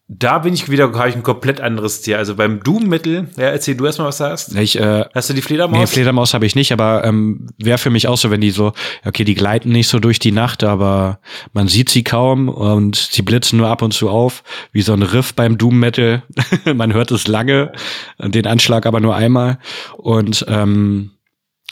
[0.10, 2.18] Da bin ich wieder, habe ich ein komplett anderes Tier.
[2.18, 4.56] Also beim Doom Metal, ja, erzähl du erstmal, was du hast.
[4.56, 5.92] Ich, äh, Hast du die nee, Fledermaus?
[5.92, 8.72] Fledermaus habe ich nicht, aber ähm, wäre für mich auch so, wenn die so,
[9.04, 11.20] okay, die gleiten nicht so durch die Nacht, aber
[11.52, 15.04] man sieht sie kaum und sie blitzen nur ab und zu auf, wie so ein
[15.04, 16.24] Riff beim Doom Metal.
[16.74, 17.74] man hört es lange,
[18.18, 19.60] den Anschlag aber nur einmal.
[19.98, 21.12] Und ähm,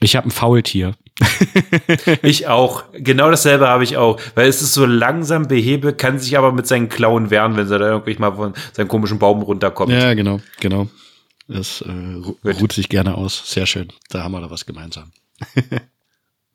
[0.02, 0.96] ich habe ein Faultier.
[2.24, 2.84] Ich auch.
[2.94, 4.20] Genau dasselbe habe ich auch.
[4.36, 7.78] Weil es ist so langsam behebe, kann sich aber mit seinen Klauen wehren, wenn sie
[7.80, 9.92] da irgendwie mal von seinem komischen Baum runterkommt.
[9.94, 10.88] Ja, genau, genau.
[11.48, 13.42] Das äh, ru- ruht sich gerne aus.
[13.50, 13.90] Sehr schön.
[14.10, 15.12] Da haben wir da was gemeinsam.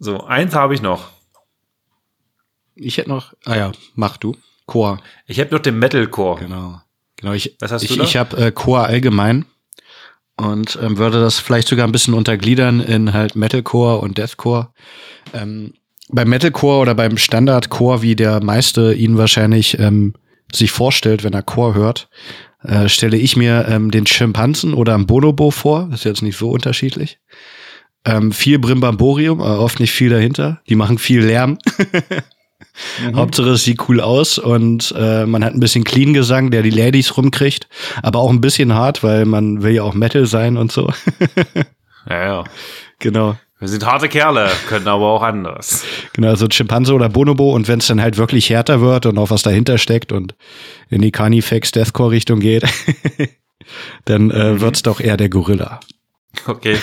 [0.03, 1.11] So, eins habe ich noch.
[2.75, 4.35] Ich hätte noch, ah ja, mach du.
[4.65, 4.99] Chor.
[5.27, 6.41] Ich habe noch den Metalcore.
[6.41, 6.81] Genau.
[7.17, 8.05] Genau, ich, Was hast ich, du da?
[8.05, 9.45] ich habe äh, Chor allgemein
[10.41, 14.69] und ähm, würde das vielleicht sogar ein bisschen untergliedern in halt Metalcore und Deathcore.
[15.35, 15.75] Ähm,
[16.09, 20.15] beim Metalcore oder beim Standardcore, wie der meiste ihn wahrscheinlich ähm,
[20.53, 22.09] sich vorstellt, wenn er Chor hört,
[22.63, 25.89] äh, stelle ich mir ähm, den Schimpansen oder ein Bonobo vor.
[25.93, 27.19] Ist jetzt nicht so unterschiedlich.
[28.05, 30.61] Ähm, viel Brimbamborium, aber oft nicht viel dahinter.
[30.69, 31.59] Die machen viel Lärm.
[33.15, 36.71] Hauptsache es sieht cool aus und äh, man hat ein bisschen Clean Gesang, der die
[36.71, 37.69] Ladies rumkriegt,
[38.03, 40.93] aber auch ein bisschen hart, weil man will ja auch Metal sein und so.
[42.09, 42.45] Ja, ja.
[42.99, 43.37] genau.
[43.59, 45.85] Wir sind harte Kerle, können aber auch anders.
[46.15, 49.29] Genau, also Chimpanse oder Bonobo und wenn es dann halt wirklich härter wird und auch
[49.29, 50.35] was dahinter steckt und
[50.89, 52.65] in die Carnifex Deathcore Richtung geht,
[54.07, 55.81] dann äh, wird's doch eher der Gorilla.
[56.47, 56.77] Okay.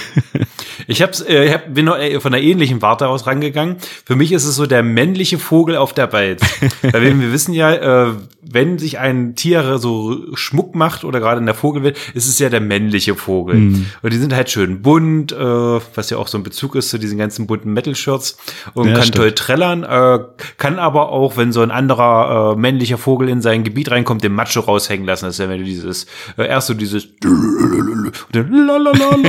[0.87, 3.77] Ich hab's, äh, ich hab, bin noch äh, von einer ähnlichen Warte aus rangegangen.
[4.05, 6.41] Für mich ist es so der männliche Vogel auf der Balz.
[6.81, 11.39] Weil wir, wir wissen ja, äh, wenn sich ein Tier so Schmuck macht oder gerade
[11.39, 13.55] in der Vogelwelt, ist es ja der männliche Vogel.
[13.55, 13.85] Mhm.
[14.01, 16.97] Und die sind halt schön bunt, äh, was ja auch so ein Bezug ist zu
[16.97, 18.37] diesen ganzen bunten Metal-Shirts
[18.73, 19.15] und ja, kann stimmt.
[19.17, 20.19] toll trällern, äh,
[20.57, 24.33] kann aber auch, wenn so ein anderer äh, männlicher Vogel in sein Gebiet reinkommt, den
[24.33, 25.25] Macho raushängen lassen.
[25.25, 26.05] Das ist ja wenn du dieses,
[26.37, 27.07] äh, erst so dieses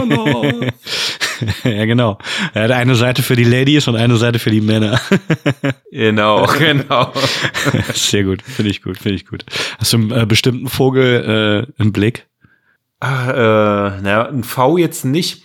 [1.65, 2.19] ja, genau.
[2.55, 5.01] Er hat eine Seite für die Ladies und eine Seite für die Männer.
[5.91, 7.13] genau, genau.
[7.95, 9.45] Sehr gut, finde ich gut, finde ich gut.
[9.79, 12.27] Hast du einen äh, bestimmten Vogel äh, im Blick?
[13.01, 15.45] Ach, äh, naja, ein V jetzt nicht.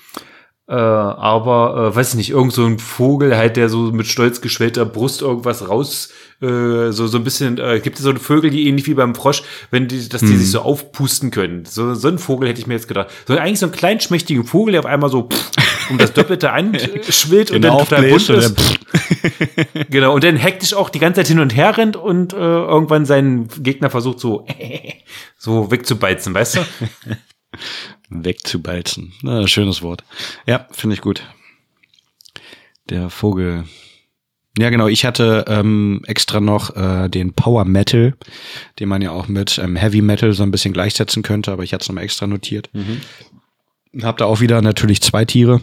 [0.73, 4.41] Äh, aber, äh, weiß ich nicht, irgend so ein Vogel halt, der so mit stolz
[4.41, 6.09] geschwellter Brust irgendwas raus,
[6.41, 9.43] äh, so, so ein bisschen, äh, gibt es so Vögel, die ähnlich wie beim Frosch,
[9.69, 10.39] wenn die, dass die hm.
[10.39, 11.65] sich so aufpusten können.
[11.65, 13.11] So, so ein Vogel hätte ich mir jetzt gedacht.
[13.27, 16.51] So eigentlich so einen kleinen schmächtigen Vogel, der auf einmal so pff, um das Doppelte
[16.51, 18.55] anschwillt und dann total bunt ist.
[19.91, 23.05] genau, und dann hektisch auch die ganze Zeit hin und her rennt und äh, irgendwann
[23.05, 24.47] seinen Gegner versucht so,
[25.37, 26.61] so wegzubeizen, weißt du?
[28.09, 29.13] Wegzubalzen.
[29.21, 30.03] Na, schönes Wort.
[30.45, 31.23] Ja, finde ich gut.
[32.89, 33.65] Der Vogel.
[34.57, 34.87] Ja, genau.
[34.87, 38.13] Ich hatte ähm, extra noch äh, den Power Metal,
[38.79, 41.73] den man ja auch mit ähm, Heavy Metal so ein bisschen gleichsetzen könnte, aber ich
[41.73, 42.69] hatte es nochmal extra notiert.
[42.73, 43.01] Mhm.
[44.03, 45.61] Hab da auch wieder natürlich zwei Tiere.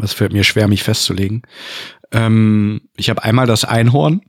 [0.00, 1.42] Das fällt mir schwer, mich festzulegen.
[2.12, 4.22] Ähm, ich habe einmal das Einhorn.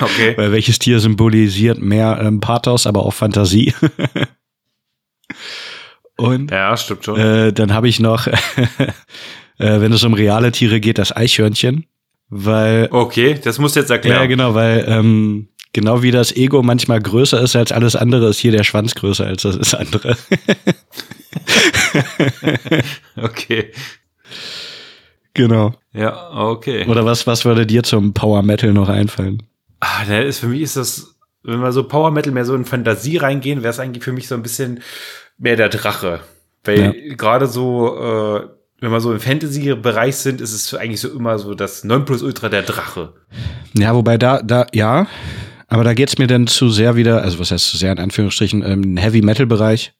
[0.00, 0.34] okay.
[0.36, 3.74] Weil welches Tier symbolisiert mehr ähm, Pathos, aber auch Fantasie.
[6.16, 7.18] Und ja, stimmt schon.
[7.18, 8.34] Äh, dann habe ich noch, äh,
[9.58, 11.86] wenn es um reale Tiere geht, das Eichhörnchen.
[12.28, 12.88] Weil.
[12.90, 14.20] Okay, das musst du jetzt erklären.
[14.20, 18.38] Ja, genau, weil ähm, genau wie das Ego manchmal größer ist als alles andere, ist
[18.38, 20.16] hier der Schwanz größer als das andere.
[23.16, 23.72] okay.
[25.34, 25.74] Genau.
[25.92, 26.86] Ja, okay.
[26.86, 29.42] Oder was, was würde dir zum Power Metal noch einfallen?
[29.80, 32.64] Ah, ne, ist, für mich ist das, wenn wir so Power Metal mehr so in
[32.64, 34.80] Fantasie reingehen, wäre es eigentlich für mich so ein bisschen
[35.38, 36.20] mehr der Drache.
[36.64, 37.14] Weil ja.
[37.14, 38.48] gerade so, äh,
[38.80, 42.62] wenn wir so im Fantasy-Bereich sind, ist es eigentlich so immer so das Nonplusultra der
[42.62, 43.14] Drache.
[43.74, 45.06] Ja, wobei da, da, ja,
[45.68, 48.62] aber da geht's mir dann zu sehr wieder, also was heißt zu sehr in Anführungsstrichen,
[48.62, 49.94] ähm, Heavy-Metal-Bereich.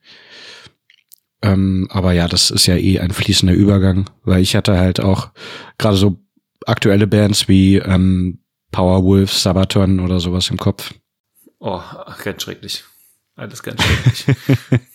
[1.43, 5.31] Ähm, aber ja, das ist ja eh ein fließender Übergang, weil ich hatte halt auch
[5.77, 6.19] gerade so
[6.67, 8.39] aktuelle Bands wie ähm,
[8.71, 10.95] Powerwolf, Sabaton oder sowas im Kopf.
[11.59, 11.81] Oh,
[12.23, 12.85] ganz schrecklich.
[13.37, 14.81] Alles ganz schrecklich.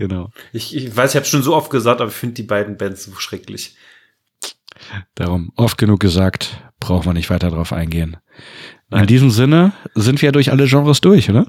[0.00, 0.30] Genau.
[0.54, 3.04] Ich, ich weiß, ich habe schon so oft gesagt, aber ich finde die beiden Bands
[3.04, 3.76] so schrecklich.
[5.14, 8.16] Darum, oft genug gesagt, braucht man nicht weiter drauf eingehen.
[8.90, 11.46] In diesem Sinne sind wir ja durch alle Genres durch, oder?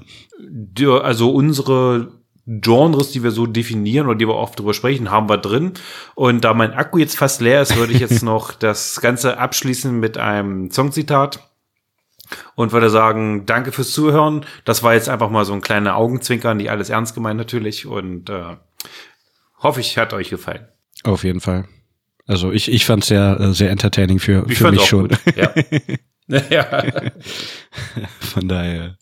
[1.02, 2.12] Also unsere
[2.46, 5.72] Genres, die wir so definieren oder die wir oft drüber sprechen, haben wir drin.
[6.14, 9.98] Und da mein Akku jetzt fast leer ist, würde ich jetzt noch das Ganze abschließen
[9.98, 11.40] mit einem Songzitat
[12.54, 14.44] und würde sagen, danke fürs Zuhören.
[14.64, 18.30] Das war jetzt einfach mal so ein kleiner Augenzwinkern, die alles ernst gemeint natürlich und
[18.30, 18.56] äh,
[19.58, 20.66] hoffe ich, hat euch gefallen.
[21.04, 21.66] Auf jeden Fall.
[22.26, 25.08] Also ich, ich fand es sehr, äh, sehr entertaining für, ich für mich schon.
[25.08, 25.18] Gut.
[25.36, 25.52] Ja.
[26.50, 27.10] ja.
[28.20, 28.96] Von daher.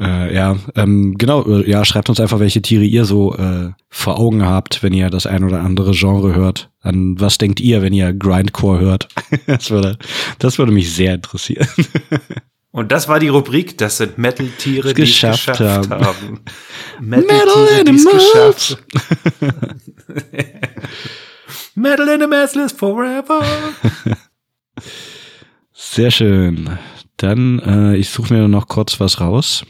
[0.00, 4.18] Äh, ja, ähm, genau, äh, ja, schreibt uns einfach, welche Tiere ihr so äh, vor
[4.18, 6.70] Augen habt, wenn ihr das ein oder andere Genre hört.
[6.80, 9.08] An was denkt ihr, wenn ihr Grindcore hört?
[9.46, 9.98] das, würde,
[10.38, 11.68] das würde mich sehr interessieren.
[12.72, 15.90] Und das war die Rubrik, das sind Metal-Tiere, die es geschafft, haben.
[15.90, 16.40] haben.
[17.00, 18.78] Metal-Tiere, die es geschafft
[21.74, 23.42] Metal in the Massless forever.
[25.72, 26.78] Sehr schön.
[27.16, 29.64] Dann, äh, ich suche mir noch kurz was raus.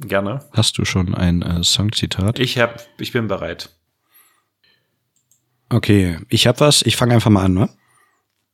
[0.00, 0.40] Gerne.
[0.52, 2.38] Hast du schon ein äh, Songzitat?
[2.38, 3.70] Ich hab, ich bin bereit.
[5.68, 6.82] Okay, ich hab was.
[6.82, 7.70] Ich fange einfach mal an, ne?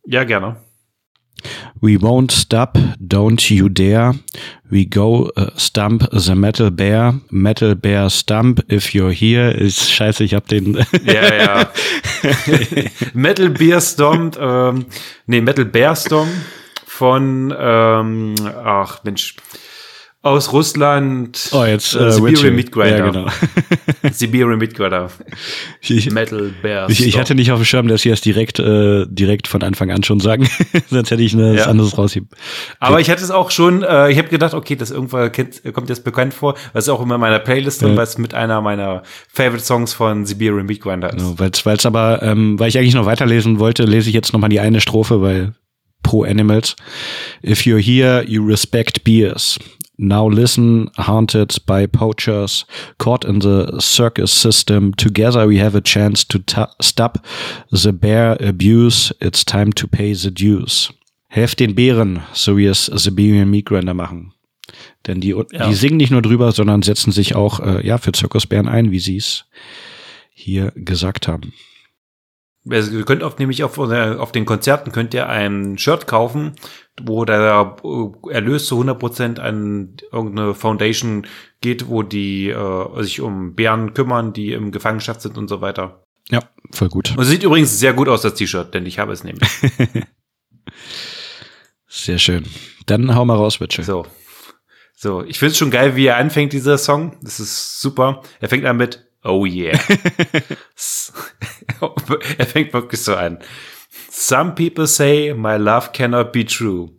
[0.05, 0.57] Ja, gerne.
[1.81, 4.15] We won't stop, don't you dare.
[4.69, 7.21] We go uh, stump the metal bear.
[7.31, 9.51] Metal bear stump if you're here.
[9.51, 10.75] Ist scheiße, ich hab den.
[11.05, 11.71] ja, ja.
[13.15, 14.87] metal bear stomp, ähm,
[15.27, 16.31] nee, Metal bear stomp
[16.87, 19.37] von, ähm, ach Mensch,
[20.27, 21.51] aus Russland.
[21.53, 22.99] Oh, jetzt äh, Siberian Meat Grinder.
[22.99, 23.27] Ja, genau.
[24.11, 25.09] Siberian Meat Grinder.
[26.11, 26.93] Metal Bears.
[26.93, 29.91] Ich, ich, hatte nicht auf dem Schirm, dass sie das direkt, äh, direkt von Anfang
[29.91, 30.49] an schon sagen.
[30.91, 31.61] Sonst hätte ich eine, ja.
[31.61, 32.29] was anderes rausheben.
[32.81, 35.89] Aber ich hatte es auch schon, äh, ich habe gedacht, okay, das irgendwann kennt, kommt
[35.89, 37.97] jetzt bekannt vor, was ist auch immer in meiner Playlist drin, ja.
[37.97, 41.19] weil es mit einer meiner Favorite Songs von Siberian Meat Grinder ist.
[41.19, 44.51] Genau, weil es aber, ähm, weil ich eigentlich noch weiterlesen wollte, lese ich jetzt nochmal
[44.51, 45.55] die eine Strophe, weil
[46.07, 46.77] pro Animals.
[47.43, 49.59] If you're here, you respect beers.
[49.99, 52.67] Now listen, haunted by poachers,
[52.99, 54.93] caught in the circus system.
[54.95, 56.39] Together we have a chance to
[56.81, 57.19] stop
[57.71, 59.13] the bear abuse.
[59.21, 60.93] It's time to pay the dues.
[61.29, 64.33] Helft den Bären, so wie es The Being Migrander machen.
[65.07, 65.69] Denn die, ja.
[65.69, 68.99] die singen nicht nur drüber, sondern setzen sich auch äh, ja, für Zirkusbären ein, wie
[68.99, 69.45] sie es
[70.33, 71.53] hier gesagt haben.
[72.69, 76.53] Also, ihr könnt oft nämlich auf, auf den Konzerten könnt ihr ein Shirt kaufen,
[77.03, 77.77] wo der
[78.31, 81.27] Erlös zu 100% an irgendeine Foundation
[81.61, 86.03] geht, wo die äh, sich um Bären kümmern, die im Gefangenschaft sind und so weiter.
[86.31, 86.41] Ja,
[86.73, 87.17] voll gut.
[87.17, 89.49] Und sieht übrigens sehr gut aus, das T-Shirt, denn ich habe es nämlich.
[91.87, 92.47] sehr schön.
[92.87, 93.83] Dann hau mal raus, bitte.
[93.83, 94.07] So.
[94.99, 97.19] So, ich finde es schon geil, wie er anfängt, dieser Song.
[97.21, 98.23] Das ist super.
[98.41, 99.77] Er fängt an mit Oh yeah.
[102.39, 103.39] er fängt wirklich so an.
[104.09, 106.91] Some people say my love cannot be true.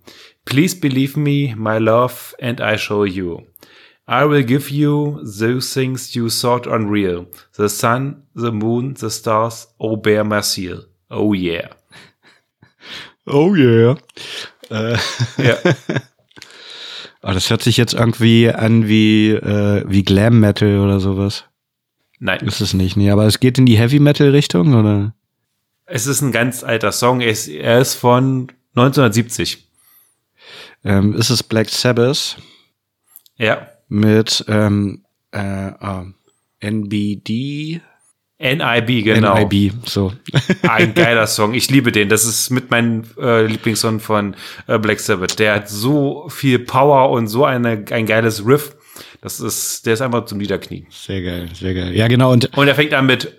[0.43, 3.47] Please believe me, my love, and I show you.
[4.09, 7.27] I will give you those things you thought unreal.
[7.55, 10.83] The sun, the moon, the stars, oh bear my seal.
[11.09, 11.69] Oh yeah.
[13.25, 13.95] Oh yeah.
[14.69, 14.97] Äh,
[15.37, 15.57] ja.
[17.21, 21.45] Aber das hört sich jetzt irgendwie an wie, äh, wie Glam Metal oder sowas.
[22.19, 22.39] Nein.
[22.41, 23.11] Ist es nicht, nee.
[23.11, 25.13] Aber es geht in die Heavy Metal Richtung, oder?
[25.85, 27.21] Es ist ein ganz alter Song.
[27.21, 29.67] Er ist, er ist von 1970.
[30.83, 32.37] Ähm, ist es Black Sabbath?
[33.37, 33.67] Ja.
[33.87, 36.05] Mit ähm, äh, uh,
[36.59, 37.81] NBD.
[38.39, 39.35] NIB, genau.
[39.35, 40.13] NIB, so.
[40.61, 41.55] Ein geiler Song.
[41.55, 42.07] Ich liebe den.
[42.07, 44.35] Das ist mit meinem äh, Lieblingssong von
[44.67, 45.39] äh, Black Sabbath.
[45.39, 48.76] Der hat so viel Power und so eine, ein geiles Riff.
[49.21, 50.87] Das ist, der ist einfach zum Niederknien.
[50.89, 51.95] Sehr geil, sehr geil.
[51.95, 52.31] Ja, genau.
[52.31, 53.31] Und, und er fängt an mit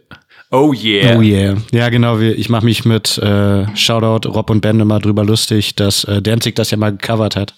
[0.51, 1.17] Oh yeah.
[1.17, 1.57] Oh yeah.
[1.73, 2.19] Ja, genau.
[2.19, 6.57] Ich mache mich mit äh, Shoutout Rob und Ben immer drüber lustig, dass äh, Danzig
[6.57, 7.55] das ja mal gecovert hat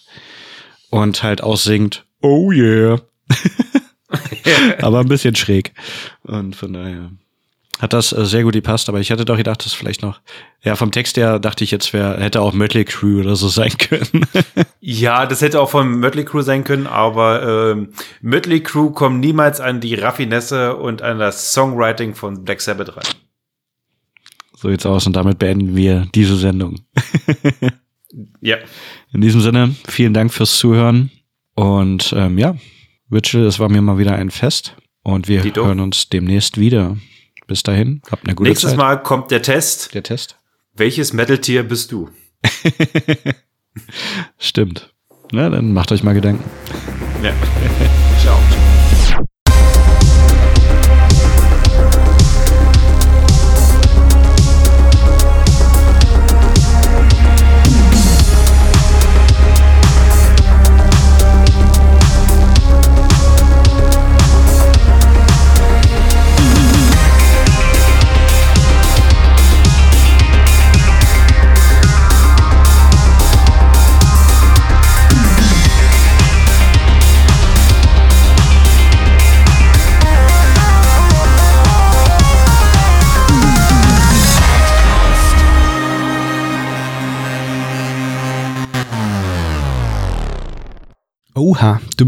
[0.90, 3.00] und halt aussingt Oh yeah.
[4.82, 5.72] Aber ein bisschen schräg.
[6.22, 7.10] Und von daher
[7.80, 10.20] hat das äh, sehr gut gepasst, aber ich hatte doch gedacht, dass vielleicht noch,
[10.62, 13.72] ja, vom Text her dachte ich jetzt, wer hätte auch Mötley Crew oder so sein
[13.78, 14.26] können.
[14.80, 19.60] ja, das hätte auch von Mötley Crew sein können, aber ähm, Mötley Crew kommt niemals
[19.60, 23.04] an die Raffinesse und an das Songwriting von Black Sabbath ran.
[24.56, 26.80] So jetzt aus und damit beenden wir diese Sendung.
[28.42, 28.58] ja.
[29.12, 31.10] In diesem Sinne, vielen Dank fürs Zuhören
[31.54, 32.56] und ähm, ja,
[33.10, 36.96] Richard, es war mir mal wieder ein Fest und wir hören uns demnächst wieder.
[37.50, 38.78] Bis dahin, habt eine gute Nächstes Zeit.
[38.78, 39.92] Mal kommt der Test.
[39.92, 40.36] Der Test.
[40.76, 42.08] Welches Metal-Tier bist du?
[44.38, 44.94] Stimmt.
[45.32, 46.48] Na, dann macht euch mal Gedanken.
[47.24, 47.32] Ja.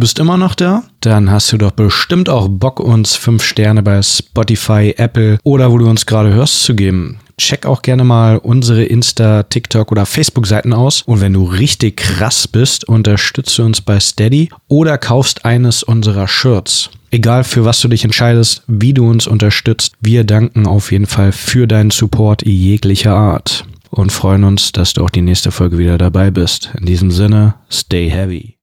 [0.03, 0.83] bist immer noch da?
[0.99, 5.79] Dann hast du doch bestimmt auch Bock, uns fünf Sterne bei Spotify, Apple oder wo
[5.79, 7.21] du uns gerade hörst zu geben.
[7.39, 11.03] Check auch gerne mal unsere Insta, TikTok oder Facebook-Seiten aus.
[11.03, 16.91] Und wenn du richtig krass bist, unterstütze uns bei Steady oder kaufst eines unserer Shirts.
[17.13, 21.31] Egal für was du dich entscheidest, wie du uns unterstützt, wir danken auf jeden Fall
[21.31, 25.97] für deinen Support jeglicher Art und freuen uns, dass du auch die nächste Folge wieder
[25.97, 26.71] dabei bist.
[26.77, 28.57] In diesem Sinne, stay heavy.